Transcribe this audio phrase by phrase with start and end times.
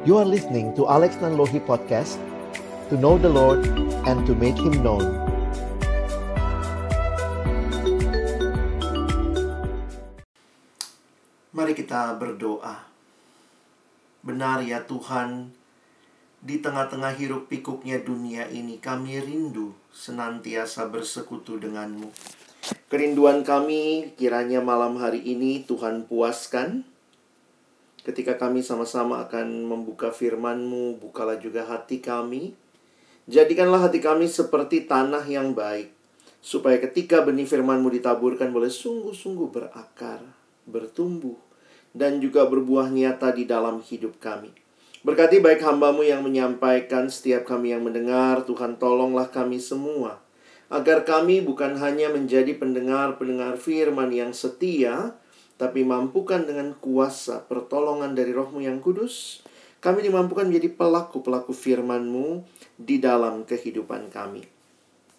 [0.00, 2.16] You are listening to Alex Nanlohi Podcast
[2.88, 3.68] To know the Lord
[4.08, 5.04] and to make Him known
[11.52, 12.80] Mari kita berdoa
[14.24, 15.52] Benar ya Tuhan
[16.40, 22.08] di tengah-tengah hiruk pikuknya dunia ini, kami rindu senantiasa bersekutu denganmu.
[22.88, 26.89] Kerinduan kami kiranya malam hari ini Tuhan puaskan.
[28.00, 32.56] Ketika kami sama-sama akan membuka firman-Mu, bukalah juga hati kami.
[33.28, 35.92] Jadikanlah hati kami seperti tanah yang baik.
[36.40, 40.24] Supaya ketika benih firman-Mu ditaburkan boleh sungguh-sungguh berakar,
[40.64, 41.36] bertumbuh,
[41.92, 44.48] dan juga berbuah nyata di dalam hidup kami.
[45.00, 50.20] Berkati baik hambamu yang menyampaikan, setiap kami yang mendengar, Tuhan tolonglah kami semua.
[50.68, 55.16] Agar kami bukan hanya menjadi pendengar-pendengar firman yang setia,
[55.60, 59.44] tapi mampukan dengan kuasa pertolongan dari rohmu yang kudus,
[59.84, 62.40] kami dimampukan menjadi pelaku-pelaku firmanmu
[62.80, 64.48] di dalam kehidupan kami.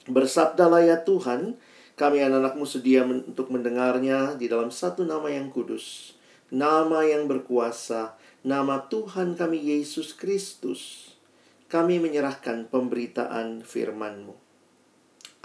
[0.09, 1.61] Bersabdalah ya Tuhan,
[1.93, 6.17] kami anak-anakmu sedia untuk mendengarnya di dalam satu nama yang kudus,
[6.49, 11.13] nama yang berkuasa, nama Tuhan kami Yesus Kristus,
[11.69, 14.33] kami menyerahkan pemberitaan firman-Mu.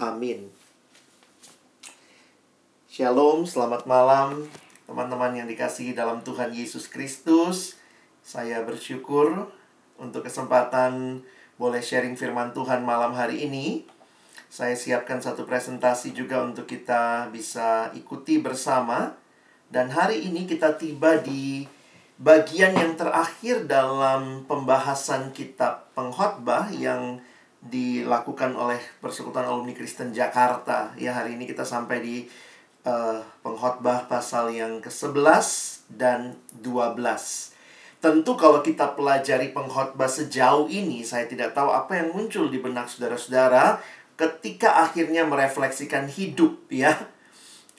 [0.01, 0.49] Amin.
[2.89, 4.49] Shalom, selamat malam
[4.87, 7.75] teman-teman yang dikasihi dalam Tuhan Yesus Kristus.
[8.23, 9.51] Saya bersyukur
[9.99, 11.21] untuk kesempatan
[11.59, 13.83] boleh sharing firman Tuhan malam hari ini.
[14.47, 19.11] Saya siapkan satu presentasi juga untuk kita bisa ikuti bersama.
[19.67, 21.67] Dan hari ini kita tiba di
[22.15, 27.19] bagian yang terakhir dalam pembahasan kitab pengkhotbah yang
[27.59, 30.95] dilakukan oleh Persekutuan Alumni Kristen Jakarta.
[30.95, 32.15] Ya, hari ini kita sampai di
[32.87, 35.43] uh, pengkhotbah pasal yang ke-11
[35.91, 36.95] dan 12.
[37.99, 42.87] Tentu kalau kita pelajari pengkhotbah sejauh ini, saya tidak tahu apa yang muncul di benak
[42.87, 43.83] saudara-saudara
[44.15, 46.95] ketika akhirnya merefleksikan hidup ya.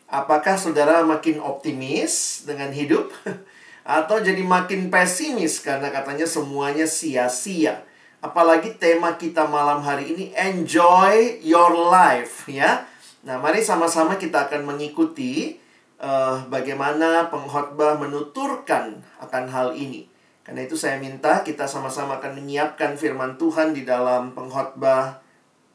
[0.08, 3.08] Apakah saudara makin optimis dengan hidup?
[3.88, 7.88] atau jadi makin pesimis karena katanya semuanya sia-sia.
[8.20, 12.84] Apalagi tema kita malam hari ini enjoy your life ya.
[13.28, 15.60] Nah, mari sama-sama kita akan mengikuti
[16.00, 20.08] uh, bagaimana pengkhotbah menuturkan akan hal ini.
[20.40, 25.20] Karena itu saya minta kita sama-sama akan menyiapkan firman Tuhan di dalam pengkhotbah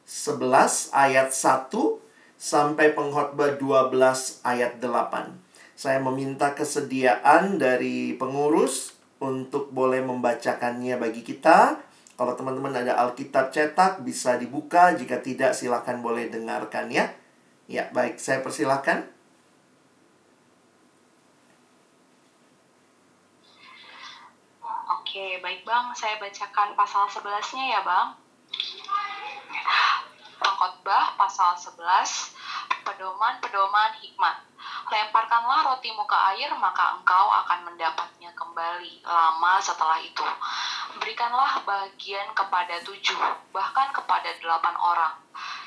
[0.02, 1.70] 11 ayat 1
[2.42, 3.94] sampai pengkhotbah 12
[4.42, 5.78] ayat 8.
[5.78, 11.78] Saya meminta kesediaan dari pengurus untuk boleh membacakannya bagi kita.
[12.18, 17.14] Kalau teman-teman ada Alkitab cetak bisa dibuka, jika tidak silakan boleh dengarkan ya.
[17.64, 19.08] Ya, baik, saya persilahkan.
[25.00, 28.18] Oke, baik Bang, saya bacakan pasal 11-nya ya Bang.
[30.42, 32.36] Pengkhotbah pasal 11,
[32.84, 34.44] pedoman-pedoman hikmat.
[34.92, 40.26] Lemparkanlah rotimu ke air, maka engkau akan mendapatnya kembali lama setelah itu.
[41.00, 43.18] Berikanlah bagian kepada tujuh,
[43.56, 45.14] bahkan kepada delapan orang,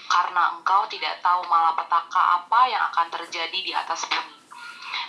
[0.06, 4.36] karena engkau tidak tahu malapetaka apa yang akan terjadi di atas bumi.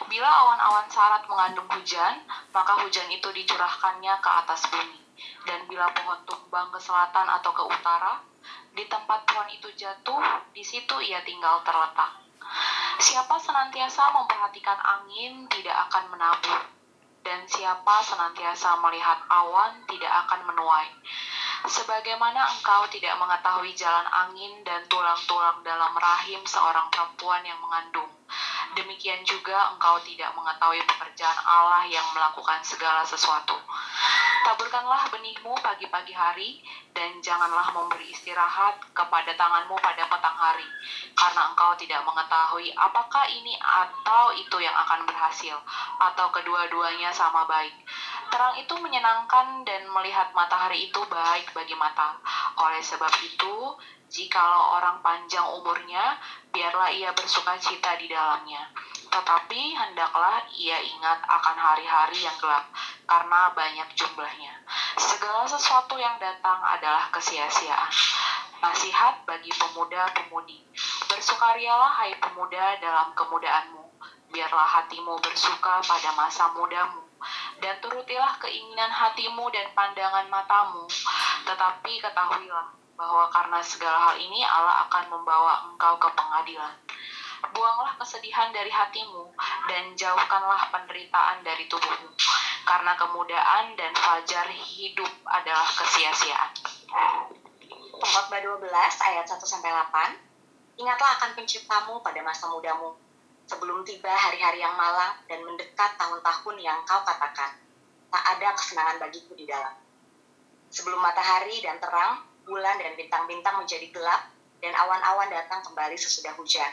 [0.08, 2.22] Bila awan-awan sarat mengandung hujan,
[2.54, 5.02] maka hujan itu dicurahkannya ke atas bumi.
[5.48, 8.22] Dan bila pohon tumbang ke selatan atau ke utara,
[8.78, 10.22] di tempat pohon itu jatuh,
[10.54, 12.22] di situ ia tinggal terletak.
[13.02, 16.62] Siapa senantiasa memperhatikan angin tidak akan menabur,
[17.26, 20.90] dan siapa senantiasa melihat awan tidak akan menuai.
[21.68, 28.17] Sebagaimana engkau tidak mengetahui jalan angin dan tulang-tulang dalam rahim seorang perempuan yang mengandung,
[28.78, 33.58] demikian juga engkau tidak mengetahui pekerjaan Allah yang melakukan segala sesuatu.
[34.48, 36.64] Taburkanlah benihmu pagi-pagi hari,
[36.96, 40.66] dan janganlah memberi istirahat kepada tanganmu pada petang hari,
[41.14, 45.58] karena engkau tidak mengetahui apakah ini atau itu yang akan berhasil,
[46.00, 47.76] atau kedua-duanya sama baik.
[48.28, 52.20] Terang itu menyenangkan dan melihat matahari itu baik bagi mata.
[52.60, 53.56] Oleh sebab itu,
[54.08, 56.18] jikalau orang panjang umurnya,
[56.52, 58.72] biarlah ia bersuka cita di dalamnya
[59.08, 62.68] tetapi hendaklah ia ingat akan hari-hari yang gelap,
[63.08, 64.54] karena banyak jumlahnya.
[65.00, 67.92] Segala sesuatu yang datang adalah kesia-siaan.
[68.60, 70.66] Nasihat bagi pemuda-pemudi.
[71.08, 73.86] Bersukarialah hai pemuda dalam kemudaanmu.
[74.34, 77.06] Biarlah hatimu bersuka pada masa mudamu.
[77.58, 80.86] Dan turutilah keinginan hatimu dan pandangan matamu.
[81.48, 86.74] Tetapi ketahuilah bahwa karena segala hal ini Allah akan membawa engkau ke pengadilan
[87.38, 89.30] Buanglah kesedihan dari hatimu
[89.70, 92.10] dan jauhkanlah penderitaan dari tubuhmu.
[92.66, 96.52] Karena kemudahan dan fajar hidup adalah kesia-siaan.
[97.98, 100.82] Pengkhotbah 12 ayat 1 sampai 8.
[100.82, 102.98] Ingatlah akan penciptamu pada masa mudamu,
[103.46, 107.58] sebelum tiba hari-hari yang malang dan mendekat tahun-tahun yang kau katakan,
[108.14, 109.74] tak ada kesenangan bagiku di dalam.
[110.70, 114.32] Sebelum matahari dan terang, bulan dan bintang-bintang menjadi gelap,
[114.64, 116.72] dan awan-awan datang kembali sesudah hujan.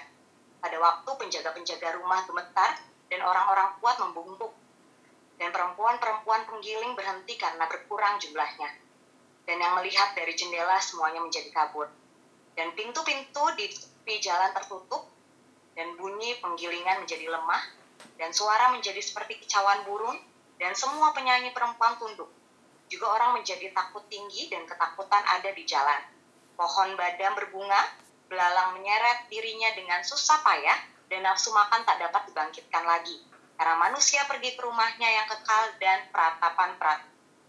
[0.62, 2.80] Pada waktu penjaga-penjaga rumah gemetar,
[3.12, 4.54] dan orang-orang kuat membungkuk,
[5.36, 8.70] dan perempuan-perempuan penggiling berhenti karena berkurang jumlahnya.
[9.44, 11.90] Dan yang melihat dari jendela semuanya menjadi kabur.
[12.56, 15.10] Dan pintu-pintu di tepi jalan tertutup,
[15.74, 17.60] dan bunyi penggilingan menjadi lemah,
[18.16, 20.16] dan suara menjadi seperti kicauan burung,
[20.56, 22.30] dan semua penyanyi perempuan tunduk.
[22.88, 26.00] Juga orang menjadi takut tinggi dan ketakutan ada di jalan.
[26.54, 27.82] Pohon badam berbunga,
[28.30, 30.78] belalang menyeret dirinya dengan susah payah,
[31.10, 33.20] dan nafsu makan tak dapat dibangkitkan lagi.
[33.54, 36.74] Karena manusia pergi ke rumahnya yang kekal dan peratapan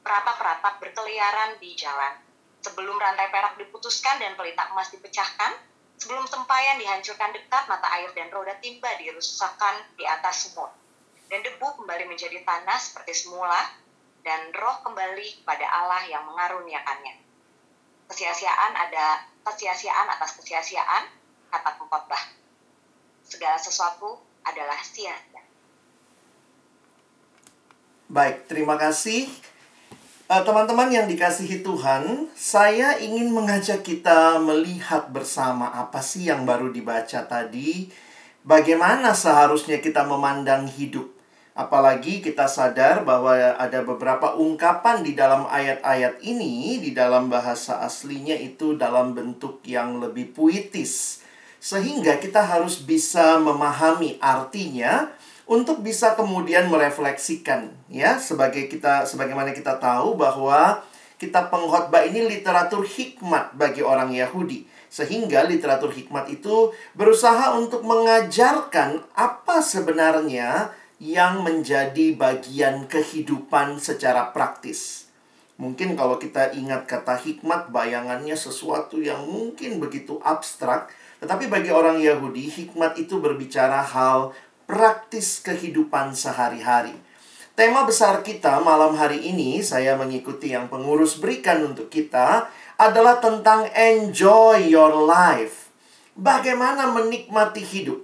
[0.05, 2.13] peratap-peratap berkeliaran di jalan.
[2.61, 5.57] Sebelum rantai perak diputuskan dan pelita emas dipecahkan,
[5.97, 10.69] sebelum tempayan dihancurkan dekat, mata air dan roda timba dirusakkan di atas sumur.
[11.25, 13.65] Dan debu kembali menjadi tanah seperti semula,
[14.25, 17.25] dan roh kembali pada Allah yang mengaruniakannya
[18.09, 21.09] kesia-siaan ada kesia-siaan atas kesia-siaan
[21.49, 22.23] kata pengkhotbah.
[23.25, 25.41] Segala sesuatu adalah sia-sia.
[28.05, 29.25] Baik, terima kasih.
[30.25, 36.69] Eh, teman-teman yang dikasihi Tuhan, saya ingin mengajak kita melihat bersama apa sih yang baru
[36.69, 37.89] dibaca tadi.
[38.45, 41.14] Bagaimana seharusnya kita memandang hidup
[41.55, 48.35] Apalagi kita sadar bahwa ada beberapa ungkapan di dalam ayat-ayat ini, di dalam bahasa aslinya
[48.35, 51.23] itu dalam bentuk yang lebih puitis.
[51.63, 55.15] Sehingga kita harus bisa memahami artinya
[55.45, 60.81] untuk bisa kemudian merefleksikan ya sebagai kita sebagaimana kita tahu bahwa
[61.15, 69.05] kita pengkhotbah ini literatur hikmat bagi orang Yahudi sehingga literatur hikmat itu berusaha untuk mengajarkan
[69.13, 75.05] apa sebenarnya yang menjadi bagian kehidupan secara praktis.
[75.55, 80.91] Mungkin kalau kita ingat kata hikmat, bayangannya sesuatu yang mungkin begitu abstrak,
[81.23, 84.35] tetapi bagi orang Yahudi, hikmat itu berbicara hal
[84.67, 86.91] praktis kehidupan sehari-hari.
[87.55, 93.71] Tema besar kita malam hari ini, saya mengikuti yang pengurus berikan untuk kita, adalah tentang
[93.71, 95.71] enjoy your life.
[96.19, 98.03] Bagaimana menikmati hidup.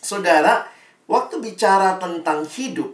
[0.00, 0.64] Saudara,
[1.08, 2.92] Waktu bicara tentang hidup,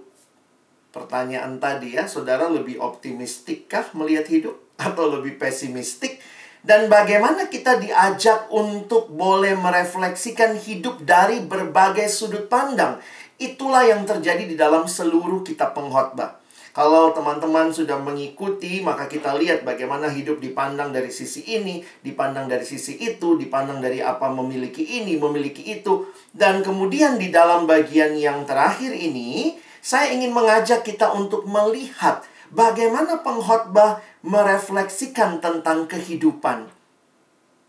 [0.94, 6.22] pertanyaan tadi ya, saudara lebih optimistikkah melihat hidup atau lebih pesimistik?
[6.62, 13.02] Dan bagaimana kita diajak untuk boleh merefleksikan hidup dari berbagai sudut pandang?
[13.36, 16.43] Itulah yang terjadi di dalam seluruh kitab pengkhotbah.
[16.74, 22.66] Kalau teman-teman sudah mengikuti, maka kita lihat bagaimana hidup dipandang dari sisi ini, dipandang dari
[22.66, 26.10] sisi itu, dipandang dari apa memiliki ini, memiliki itu.
[26.34, 33.22] Dan kemudian di dalam bagian yang terakhir ini, saya ingin mengajak kita untuk melihat bagaimana
[33.22, 36.66] pengkhotbah merefleksikan tentang kehidupan.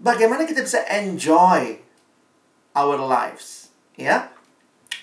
[0.01, 1.77] Bagaimana kita bisa enjoy
[2.73, 3.69] our lives,
[4.01, 4.33] ya.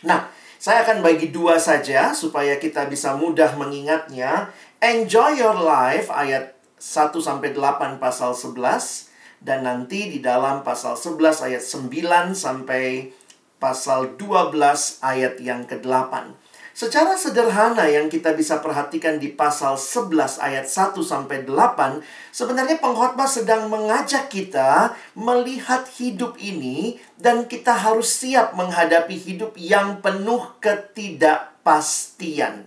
[0.02, 0.26] Nah,
[0.62, 4.54] saya akan bagi dua saja supaya kita bisa mudah mengingatnya.
[4.78, 9.10] Enjoy your life ayat 1 sampai 8 pasal 11
[9.42, 13.10] dan nanti di dalam pasal 11 ayat 9 sampai
[13.58, 16.30] pasal 12 ayat yang ke-8.
[16.72, 22.00] Secara sederhana yang kita bisa perhatikan di pasal 11 ayat 1 sampai 8,
[22.32, 30.00] sebenarnya pengkhotbah sedang mengajak kita melihat hidup ini dan kita harus siap menghadapi hidup yang
[30.00, 32.64] penuh ketidakpastian.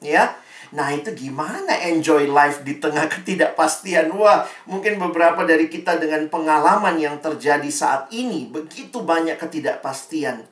[0.00, 0.32] Ya.
[0.72, 4.16] Nah, itu gimana enjoy life di tengah ketidakpastian?
[4.16, 10.48] Wah, mungkin beberapa dari kita dengan pengalaman yang terjadi saat ini begitu banyak ketidakpastian.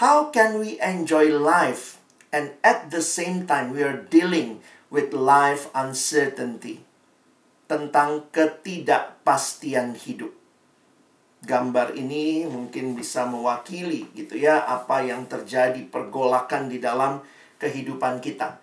[0.00, 1.99] How can we enjoy life
[2.30, 6.82] and at the same time we are dealing with life uncertainty
[7.70, 10.34] tentang ketidakpastian hidup.
[11.40, 17.22] Gambar ini mungkin bisa mewakili gitu ya apa yang terjadi pergolakan di dalam
[17.62, 18.60] kehidupan kita.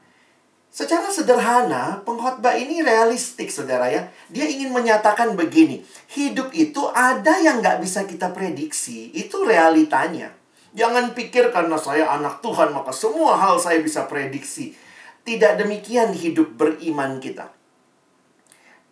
[0.68, 4.14] Secara sederhana, pengkhotbah ini realistik, saudara ya.
[4.30, 5.82] Dia ingin menyatakan begini,
[6.14, 10.38] hidup itu ada yang nggak bisa kita prediksi, itu realitanya.
[10.76, 14.76] Jangan pikir karena saya anak Tuhan maka semua hal saya bisa prediksi.
[15.24, 17.52] Tidak demikian hidup beriman kita.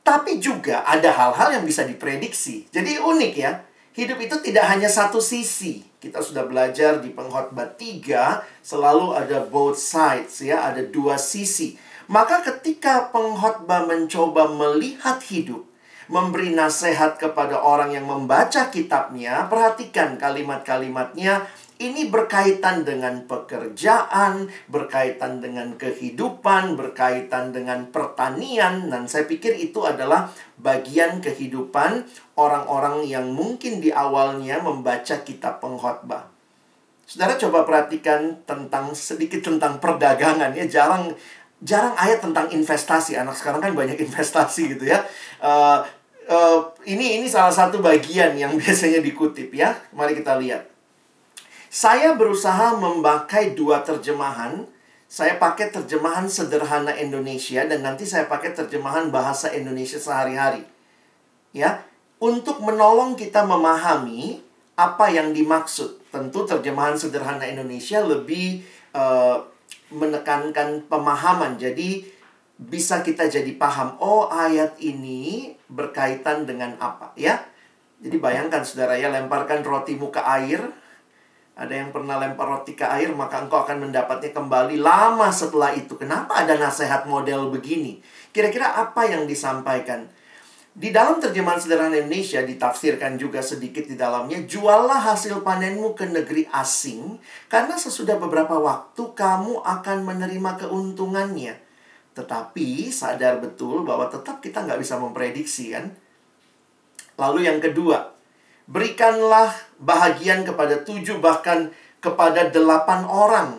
[0.05, 2.69] Tapi juga ada hal-hal yang bisa diprediksi.
[2.69, 3.53] Jadi unik ya.
[3.95, 5.79] hidup itu tidak hanya satu sisi.
[6.03, 11.79] Kita sudah belajar di pengkhotbah 3 selalu ada both sides ya, ada dua sisi.
[12.05, 15.65] Maka ketika pengkhotbah mencoba melihat hidup,
[16.05, 25.75] memberi nasihat kepada orang yang membaca kitabnya, perhatikan kalimat-kalimatnya ini berkaitan dengan pekerjaan, berkaitan dengan
[25.75, 32.07] kehidupan, berkaitan dengan pertanian, dan saya pikir itu adalah bagian kehidupan
[32.39, 36.31] orang-orang yang mungkin di awalnya membaca kitab pengkhotbah.
[37.05, 41.11] Saudara coba perhatikan tentang sedikit tentang perdagangan ya, jarang
[41.59, 43.19] jarang ayat tentang investasi.
[43.19, 45.03] Anak sekarang kan banyak investasi gitu ya.
[45.43, 45.83] Uh,
[46.31, 49.75] uh, ini ini salah satu bagian yang biasanya dikutip ya.
[49.91, 50.74] Mari kita lihat.
[51.75, 54.63] Saya berusaha memakai dua terjemahan.
[55.11, 60.63] Saya pakai terjemahan sederhana Indonesia dan nanti saya pakai terjemahan bahasa Indonesia sehari-hari.
[61.51, 61.83] Ya,
[62.23, 64.39] untuk menolong kita memahami
[64.79, 65.99] apa yang dimaksud.
[66.15, 68.63] Tentu terjemahan sederhana Indonesia lebih
[68.95, 69.43] uh,
[69.91, 71.59] menekankan pemahaman.
[71.59, 72.07] Jadi
[72.55, 77.43] bisa kita jadi paham, oh ayat ini berkaitan dengan apa, ya.
[77.99, 80.63] Jadi bayangkan saudara ya, lemparkan rotimu ke air,
[81.55, 85.95] ada yang pernah lempar roti ke air, maka engkau akan mendapatnya kembali lama setelah itu.
[85.95, 88.03] Kenapa ada nasihat model begini?
[88.35, 90.11] Kira-kira apa yang disampaikan?
[90.75, 96.43] Di dalam terjemahan sederhana Indonesia ditafsirkan juga sedikit di dalamnya, juallah hasil panenmu ke negeri
[96.51, 97.15] asing,
[97.47, 101.55] karena sesudah beberapa waktu kamu akan menerima keuntungannya.
[102.11, 105.95] Tetapi sadar betul bahwa tetap kita nggak bisa memprediksi kan.
[107.15, 108.14] Lalu yang kedua,
[108.65, 111.69] Berikanlah bahagian kepada tujuh bahkan
[112.01, 113.49] kepada delapan orang.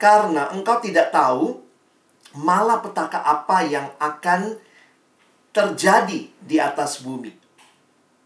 [0.00, 1.62] Karena engkau tidak tahu
[2.36, 4.56] malah petaka apa yang akan
[5.52, 7.30] terjadi di atas bumi.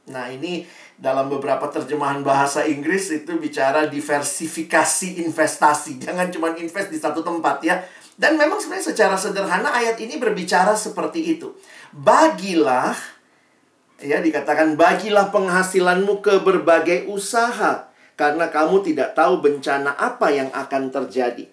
[0.06, 0.62] Nah ini
[0.94, 5.98] dalam beberapa terjemahan bahasa Inggris itu bicara diversifikasi investasi.
[5.98, 7.82] Jangan cuma invest di satu tempat ya.
[8.16, 11.52] Dan memang sebenarnya secara sederhana ayat ini berbicara seperti itu.
[11.92, 12.96] Bagilah
[13.96, 20.92] Ya, dikatakan bagilah penghasilanmu ke berbagai usaha karena kamu tidak tahu bencana apa yang akan
[20.92, 21.48] terjadi.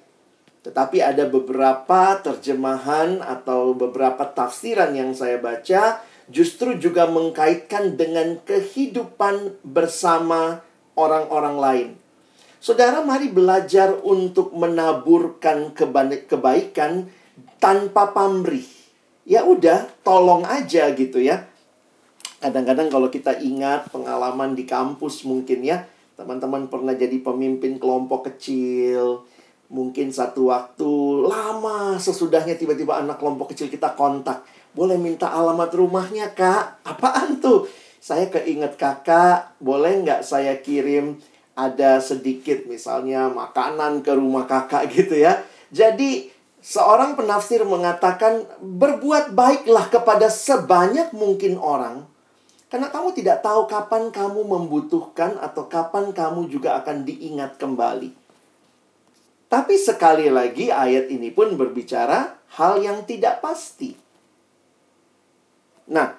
[0.59, 9.63] Tetapi ada beberapa terjemahan atau beberapa tafsiran yang saya baca justru juga mengkaitkan dengan kehidupan
[9.63, 10.59] bersama
[10.99, 11.89] orang-orang lain.
[12.59, 15.71] Saudara, mari belajar untuk menaburkan
[16.27, 17.07] kebaikan
[17.63, 18.67] tanpa pamrih.
[19.23, 21.52] Ya udah, tolong aja gitu ya
[22.43, 25.87] Kadang-kadang kalau kita ingat pengalaman di kampus mungkin ya,
[26.19, 29.23] teman-teman pernah jadi pemimpin kelompok kecil.
[29.71, 34.43] Mungkin satu waktu lama sesudahnya tiba-tiba anak kelompok kecil kita kontak.
[34.75, 36.83] Boleh minta alamat rumahnya kak?
[36.83, 37.63] Apaan tuh?
[38.03, 41.23] Saya keinget kakak, boleh nggak saya kirim
[41.55, 45.39] ada sedikit misalnya makanan ke rumah kakak gitu ya.
[45.71, 46.27] Jadi
[46.59, 52.11] seorang penafsir mengatakan berbuat baiklah kepada sebanyak mungkin orang
[52.73, 58.09] karena kamu tidak tahu kapan kamu membutuhkan atau kapan kamu juga akan diingat kembali.
[59.45, 63.93] Tapi sekali lagi ayat ini pun berbicara hal yang tidak pasti.
[65.93, 66.17] Nah,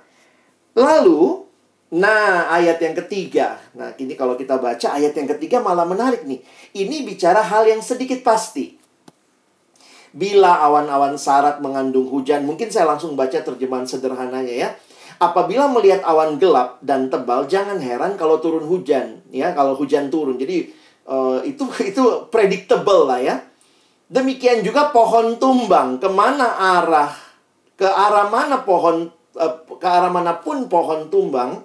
[0.79, 1.43] lalu
[1.95, 3.55] Nah, ayat yang ketiga.
[3.79, 6.43] Nah, ini kalau kita baca ayat yang ketiga malah menarik nih.
[6.75, 8.75] Ini bicara hal yang sedikit pasti.
[10.11, 14.69] Bila awan-awan sarat mengandung hujan, mungkin saya langsung baca terjemahan sederhananya ya.
[15.23, 19.55] Apabila melihat awan gelap dan tebal, jangan heran kalau turun hujan, ya.
[19.55, 20.67] Kalau hujan turun, jadi
[21.07, 23.37] uh, itu itu predictable lah ya.
[24.11, 27.15] Demikian juga pohon tumbang, ke mana arah,
[27.79, 31.63] ke arah mana pohon, uh, ke arah mana pun pohon tumbang,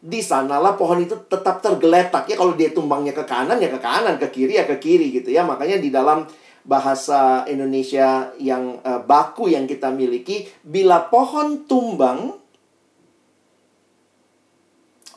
[0.00, 2.38] di sanalah pohon itu tetap tergeletak ya.
[2.38, 5.44] Kalau dia tumbangnya ke kanan ya ke kanan, ke kiri ya ke kiri gitu ya.
[5.44, 6.24] Makanya di dalam
[6.64, 12.39] bahasa Indonesia yang uh, baku yang kita miliki, bila pohon tumbang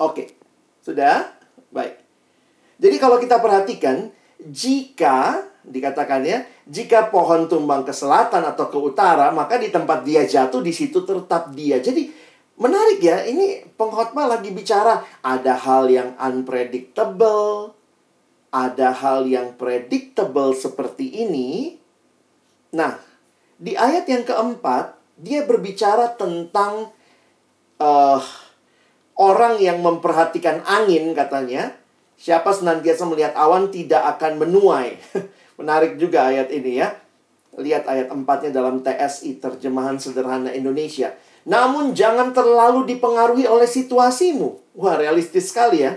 [0.02, 0.34] Oke,
[0.82, 1.30] sudah?
[1.70, 2.02] Baik.
[2.82, 4.10] Jadi kalau kita perhatikan,
[4.42, 10.28] jika dikatakan ya, jika pohon tumbang ke selatan atau ke utara, maka di tempat dia
[10.28, 11.80] jatuh di situ tetap dia.
[11.80, 12.12] Jadi
[12.60, 17.78] menarik ya, ini pengkhotbah lagi bicara ada hal yang unpredictable,
[18.52, 21.80] ada hal yang predictable seperti ini.
[22.76, 23.00] Nah,
[23.56, 26.92] di ayat yang keempat, dia berbicara tentang
[27.80, 28.20] uh,
[29.14, 31.78] Orang yang memperhatikan angin katanya,
[32.18, 34.98] siapa senantiasa melihat awan tidak akan menuai.
[35.62, 36.98] Menarik juga ayat ini ya.
[37.54, 41.14] Lihat ayat empatnya dalam TSI, terjemahan sederhana Indonesia.
[41.46, 44.74] Namun jangan terlalu dipengaruhi oleh situasimu.
[44.74, 45.94] Wah, realistis sekali ya.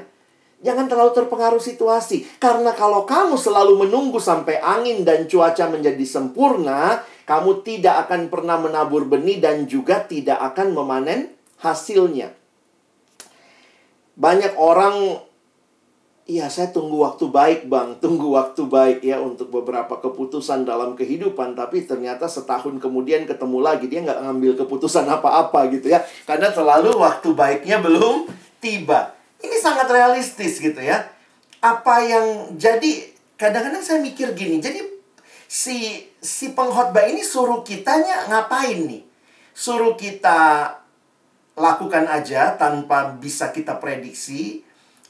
[0.60, 2.28] Jangan terlalu terpengaruh situasi.
[2.36, 8.60] Karena kalau kamu selalu menunggu sampai angin dan cuaca menjadi sempurna, kamu tidak akan pernah
[8.60, 12.32] menabur benih dan juga tidak akan memanen hasilnya.
[14.16, 15.20] Banyak orang,
[16.24, 21.52] iya saya tunggu waktu baik bang, tunggu waktu baik ya untuk beberapa keputusan dalam kehidupan.
[21.52, 26.00] Tapi ternyata setahun kemudian ketemu lagi, dia nggak ngambil keputusan apa-apa gitu ya.
[26.24, 28.26] Karena selalu waktu baiknya belum
[28.58, 29.12] tiba.
[29.36, 31.04] Ini sangat realistis gitu ya.
[31.60, 34.64] Apa yang jadi kadang-kadang saya mikir gini.
[34.64, 34.80] Jadi
[35.44, 39.04] si si pengkhotbah ini suruh kitanya ngapain nih?
[39.52, 40.72] Suruh kita
[41.56, 44.60] lakukan aja tanpa bisa kita prediksi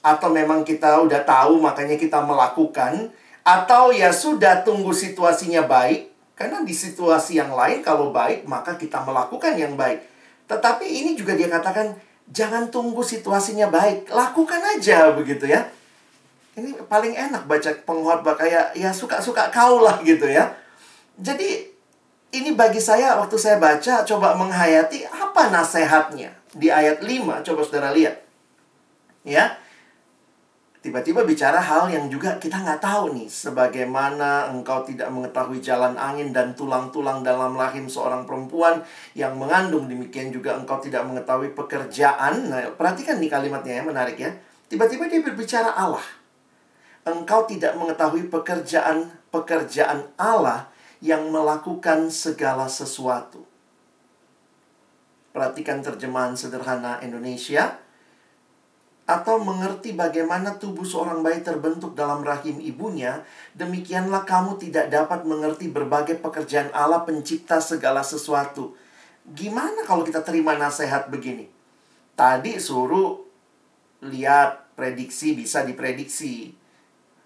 [0.00, 3.10] atau memang kita udah tahu makanya kita melakukan
[3.42, 9.02] atau ya sudah tunggu situasinya baik karena di situasi yang lain kalau baik maka kita
[9.02, 10.06] melakukan yang baik.
[10.46, 15.70] Tetapi ini juga dia katakan Jangan tunggu situasinya baik, lakukan aja begitu ya.
[16.58, 20.50] Ini paling enak baca pengkhotbah kayak ya suka-suka kau lah gitu ya.
[21.22, 21.70] Jadi
[22.34, 27.90] ini bagi saya waktu saya baca coba menghayati apa nasihatnya di ayat 5 coba Saudara
[27.94, 28.22] lihat.
[29.26, 29.58] Ya
[30.86, 33.26] tiba-tiba bicara hal yang juga kita nggak tahu nih.
[33.26, 38.86] Sebagaimana engkau tidak mengetahui jalan angin dan tulang-tulang dalam rahim seorang perempuan
[39.18, 39.90] yang mengandung.
[39.90, 42.46] Demikian juga engkau tidak mengetahui pekerjaan.
[42.46, 44.30] Nah, perhatikan nih kalimatnya ya, menarik ya.
[44.70, 46.06] Tiba-tiba dia berbicara Allah.
[47.02, 50.70] Engkau tidak mengetahui pekerjaan-pekerjaan Allah
[51.04, 53.44] yang melakukan segala sesuatu.
[55.36, 57.76] Perhatikan terjemahan sederhana Indonesia
[59.06, 63.22] atau mengerti bagaimana tubuh seorang bayi terbentuk dalam rahim ibunya,
[63.54, 68.74] demikianlah kamu tidak dapat mengerti berbagai pekerjaan Allah pencipta segala sesuatu.
[69.22, 71.46] Gimana kalau kita terima nasihat begini?
[72.18, 73.22] Tadi suruh
[74.02, 76.65] lihat prediksi bisa diprediksi.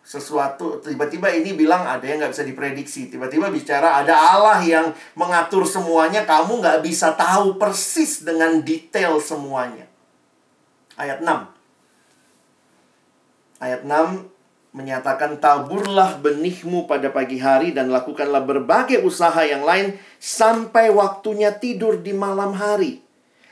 [0.00, 3.12] Sesuatu tiba-tiba ini bilang ada yang nggak bisa diprediksi.
[3.12, 9.86] Tiba-tiba bicara ada Allah yang mengatur semuanya, kamu nggak bisa tahu persis dengan detail semuanya.
[10.98, 11.60] Ayat 6
[13.60, 14.28] Ayat 6
[14.70, 21.98] menyatakan taburlah benihmu pada pagi hari dan lakukanlah berbagai usaha yang lain sampai waktunya tidur
[21.98, 23.02] di malam hari.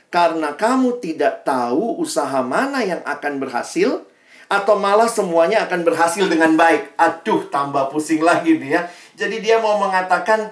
[0.09, 4.01] Karena kamu tidak tahu usaha mana yang akan berhasil
[4.49, 6.97] atau malah semuanya akan berhasil dengan baik.
[6.97, 8.81] Aduh, tambah pusing lagi nih ya.
[9.13, 10.49] Jadi dia mau mengatakan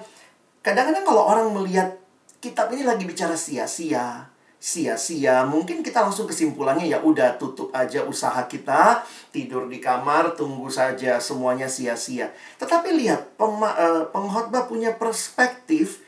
[0.62, 1.98] kadang-kadang kalau orang melihat
[2.38, 4.30] kitab ini lagi bicara sia-sia,
[4.62, 5.42] sia-sia.
[5.42, 9.02] Mungkin kita langsung kesimpulannya ya udah tutup aja usaha kita,
[9.34, 12.30] tidur di kamar, tunggu saja semuanya sia-sia.
[12.62, 16.06] Tetapi lihat uh, pengkhotbah punya perspektif,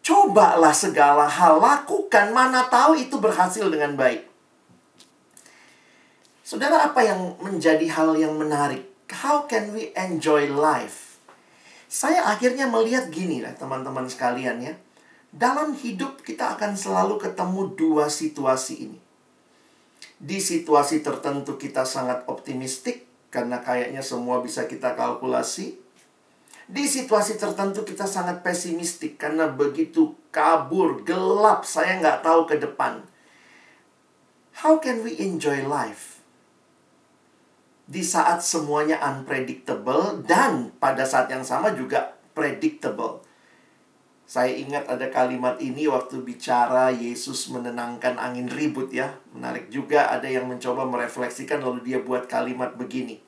[0.00, 4.25] cobalah segala hal lakukan, mana tahu itu berhasil dengan baik.
[6.46, 8.86] Saudara, apa yang menjadi hal yang menarik?
[9.10, 11.18] How can we enjoy life?
[11.90, 14.78] Saya akhirnya melihat gini lah teman-teman sekalian ya
[15.34, 18.98] dalam hidup kita akan selalu ketemu dua situasi ini.
[20.22, 25.74] Di situasi tertentu kita sangat optimistik karena kayaknya semua bisa kita kalkulasi.
[26.70, 33.02] Di situasi tertentu kita sangat pesimistik karena begitu kabur, gelap, saya nggak tahu ke depan.
[34.62, 36.15] How can we enjoy life?
[37.86, 43.22] Di saat semuanya unpredictable dan pada saat yang sama juga predictable.
[44.26, 49.14] Saya ingat ada kalimat ini waktu bicara Yesus menenangkan angin ribut ya.
[49.30, 53.22] Menarik juga ada yang mencoba merefleksikan lalu dia buat kalimat begini.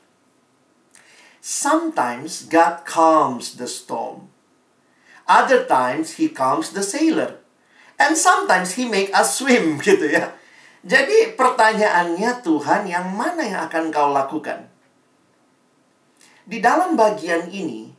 [1.38, 4.26] Sometimes God calms the storm.
[5.30, 7.38] Other times he calms the sailor.
[7.94, 10.34] And sometimes he make us swim gitu ya.
[10.86, 14.70] Jadi pertanyaannya Tuhan yang mana yang akan kau lakukan?
[16.48, 17.98] Di dalam bagian ini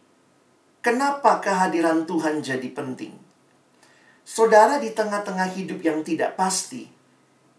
[0.79, 3.11] Kenapa kehadiran Tuhan jadi penting?
[4.23, 6.87] Saudara di tengah-tengah hidup yang tidak pasti,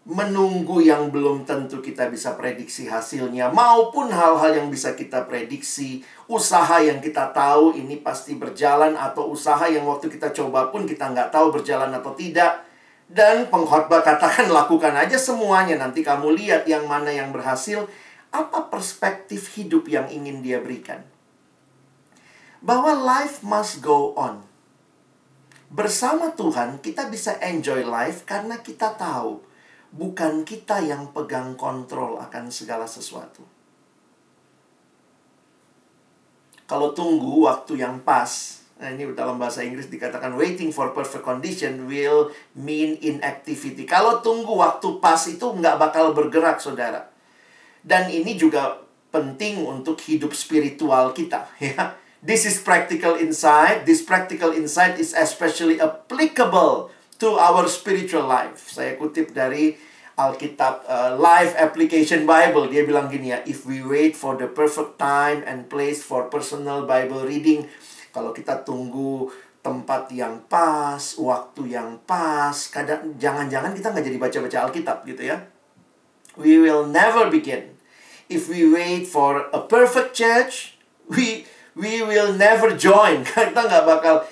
[0.09, 6.81] menunggu yang belum tentu kita bisa prediksi hasilnya, maupun hal-hal yang bisa kita prediksi, usaha
[6.81, 11.29] yang kita tahu ini pasti berjalan, atau usaha yang waktu kita coba pun kita nggak
[11.29, 12.65] tahu berjalan atau tidak.
[13.11, 17.83] Dan pengkhotbah katakan lakukan aja semuanya, nanti kamu lihat yang mana yang berhasil,
[18.31, 21.03] apa perspektif hidup yang ingin dia berikan
[22.61, 24.45] bahwa life must go on.
[25.73, 29.41] Bersama Tuhan, kita bisa enjoy life karena kita tahu
[29.91, 33.43] bukan kita yang pegang kontrol akan segala sesuatu.
[36.69, 41.85] Kalau tunggu waktu yang pas, Nah, ini dalam bahasa Inggris dikatakan waiting for perfect condition
[41.85, 43.85] will mean inactivity.
[43.85, 47.05] Kalau tunggu waktu pas itu nggak bakal bergerak, saudara.
[47.85, 48.81] Dan ini juga
[49.13, 51.93] penting untuk hidup spiritual kita, ya.
[52.25, 53.85] This is practical insight.
[53.85, 58.65] This practical insight is especially applicable to our spiritual life.
[58.69, 59.77] Saya kutip dari
[60.17, 62.69] Alkitab uh, Life Application Bible.
[62.69, 66.85] Dia bilang gini ya, if we wait for the perfect time and place for personal
[66.85, 67.65] Bible reading,
[68.11, 69.27] kalau kita tunggu
[69.61, 75.37] tempat yang pas, waktu yang pas, kadang jangan-jangan kita nggak jadi baca-baca Alkitab gitu ya.
[76.35, 77.75] We will never begin.
[78.31, 80.79] If we wait for a perfect church,
[81.11, 81.43] we
[81.75, 83.27] we will never join.
[83.27, 84.23] Kita nggak bakal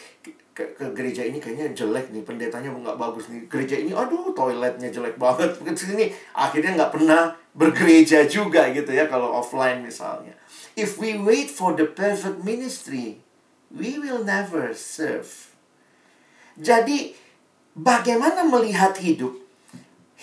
[0.60, 4.92] ke, ke gereja ini kayaknya jelek nih pendetanya nggak bagus nih gereja ini aduh toiletnya
[4.92, 10.36] jelek banget ke sini akhirnya nggak pernah bergereja juga gitu ya kalau offline misalnya
[10.76, 13.24] if we wait for the perfect ministry
[13.74, 15.54] we will never serve
[16.60, 17.14] jadi
[17.78, 19.40] bagaimana melihat hidup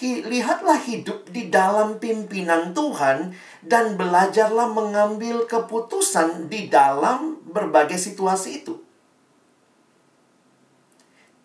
[0.04, 3.32] lihatlah hidup di dalam pimpinan Tuhan
[3.64, 8.76] dan belajarlah mengambil keputusan di dalam berbagai situasi itu.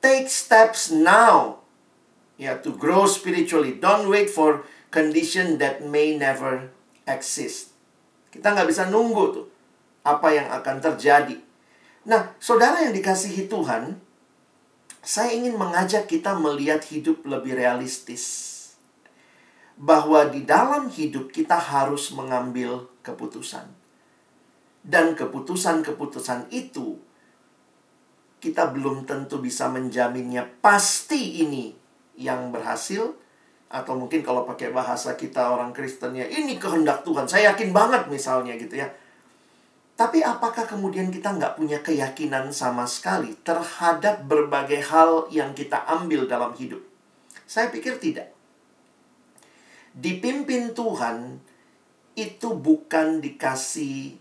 [0.03, 1.63] Take steps now
[2.35, 3.79] ya to grow spiritually.
[3.79, 6.67] Don't wait for condition that may never
[7.07, 7.71] exist.
[8.35, 9.47] Kita nggak bisa nunggu tuh
[10.03, 11.39] apa yang akan terjadi.
[12.01, 14.01] Nah, saudara yang dikasihi Tuhan,
[15.01, 18.57] saya ingin mengajak kita melihat hidup lebih realistis.
[19.77, 23.65] Bahwa di dalam hidup kita harus mengambil keputusan.
[24.81, 26.97] Dan keputusan-keputusan itu
[28.41, 31.69] kita belum tentu bisa menjaminnya pasti ini
[32.17, 33.13] yang berhasil
[33.71, 38.09] atau mungkin kalau pakai bahasa kita orang Kristen ya ini kehendak Tuhan saya yakin banget
[38.11, 38.89] misalnya gitu ya
[39.99, 46.25] tapi apakah kemudian kita nggak punya keyakinan sama sekali terhadap berbagai hal yang kita ambil
[46.25, 46.81] dalam hidup
[47.45, 48.31] saya pikir tidak
[49.95, 51.39] dipimpin Tuhan
[52.15, 54.19] itu bukan dikasih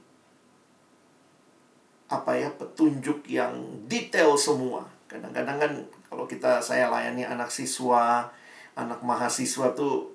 [2.11, 3.55] apa ya petunjuk yang
[3.87, 4.83] detail semua.
[5.07, 5.73] Kadang-kadang kan
[6.11, 8.27] kalau kita saya layani anak siswa,
[8.75, 10.11] anak mahasiswa tuh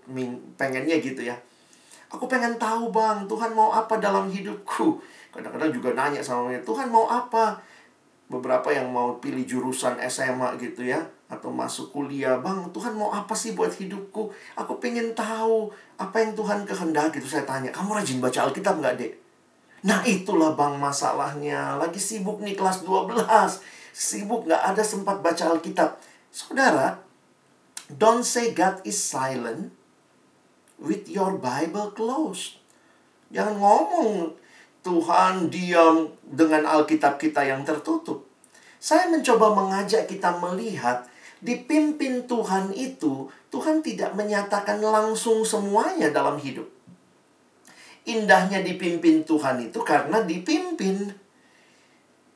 [0.59, 1.35] pengennya gitu ya.
[2.11, 4.99] Aku pengen tahu bang, Tuhan mau apa dalam hidupku?
[5.35, 7.59] Kadang-kadang juga nanya sama dia, Tuhan mau apa?
[8.31, 13.35] Beberapa yang mau pilih jurusan SMA gitu ya, atau masuk kuliah, bang Tuhan mau apa
[13.35, 14.31] sih buat hidupku?
[14.55, 15.69] Aku pengen tahu
[15.99, 17.19] apa yang Tuhan kehendaki.
[17.19, 19.13] Itu saya tanya, kamu rajin baca Alkitab nggak dek?
[19.85, 21.77] Nah itulah bang masalahnya.
[21.77, 23.13] Lagi sibuk nih kelas 12.
[23.93, 26.01] Sibuk nggak ada sempat baca Alkitab.
[26.33, 26.97] Saudara,
[27.93, 29.69] don't say God is silent
[30.81, 32.57] with your Bible closed.
[33.29, 34.33] Jangan ngomong
[34.85, 38.29] Tuhan diam dengan Alkitab kita yang tertutup.
[38.77, 41.09] Saya mencoba mengajak kita melihat
[41.41, 46.69] dipimpin Tuhan itu, Tuhan tidak menyatakan langsung semuanya dalam hidup
[48.05, 51.11] indahnya dipimpin Tuhan itu karena dipimpin.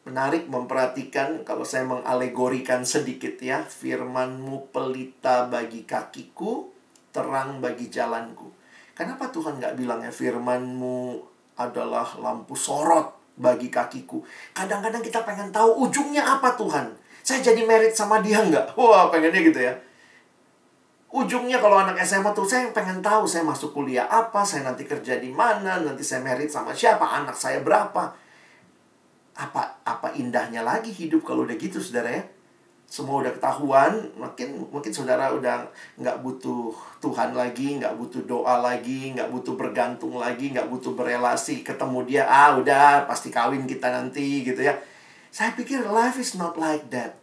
[0.10, 6.74] Menarik memperhatikan kalau saya mengalegorikan sedikit ya, firmanmu pelita bagi kakiku,
[7.14, 8.50] terang bagi jalanku.
[8.98, 11.29] Kenapa Tuhan nggak bilang ya firmanmu
[11.60, 14.24] adalah lampu sorot bagi kakiku?
[14.56, 16.96] Kadang-kadang kita pengen tahu ujungnya apa Tuhan.
[17.20, 18.74] Saya jadi merit sama dia nggak?
[18.80, 19.76] Wah pengennya gitu ya
[21.10, 25.18] ujungnya kalau anak SMA tuh saya pengen tahu saya masuk kuliah apa, saya nanti kerja
[25.18, 28.14] di mana, nanti saya merit sama siapa, anak saya berapa.
[29.40, 32.24] Apa apa indahnya lagi hidup kalau udah gitu saudara ya.
[32.90, 35.62] Semua udah ketahuan, mungkin mungkin saudara udah
[36.02, 41.62] nggak butuh Tuhan lagi, nggak butuh doa lagi, nggak butuh bergantung lagi, nggak butuh berelasi,
[41.62, 44.74] ketemu dia, ah udah pasti kawin kita nanti gitu ya.
[45.30, 47.14] Saya pikir life is not like that.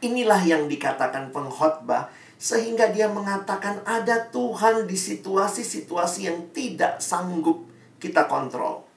[0.00, 2.08] Inilah yang dikatakan pengkhotbah
[2.40, 7.68] sehingga dia mengatakan ada Tuhan di situasi-situasi yang tidak sanggup
[8.00, 8.88] kita kontrol.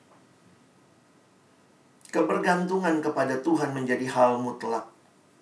[2.08, 4.97] Kebergantungan kepada Tuhan menjadi hal mutlak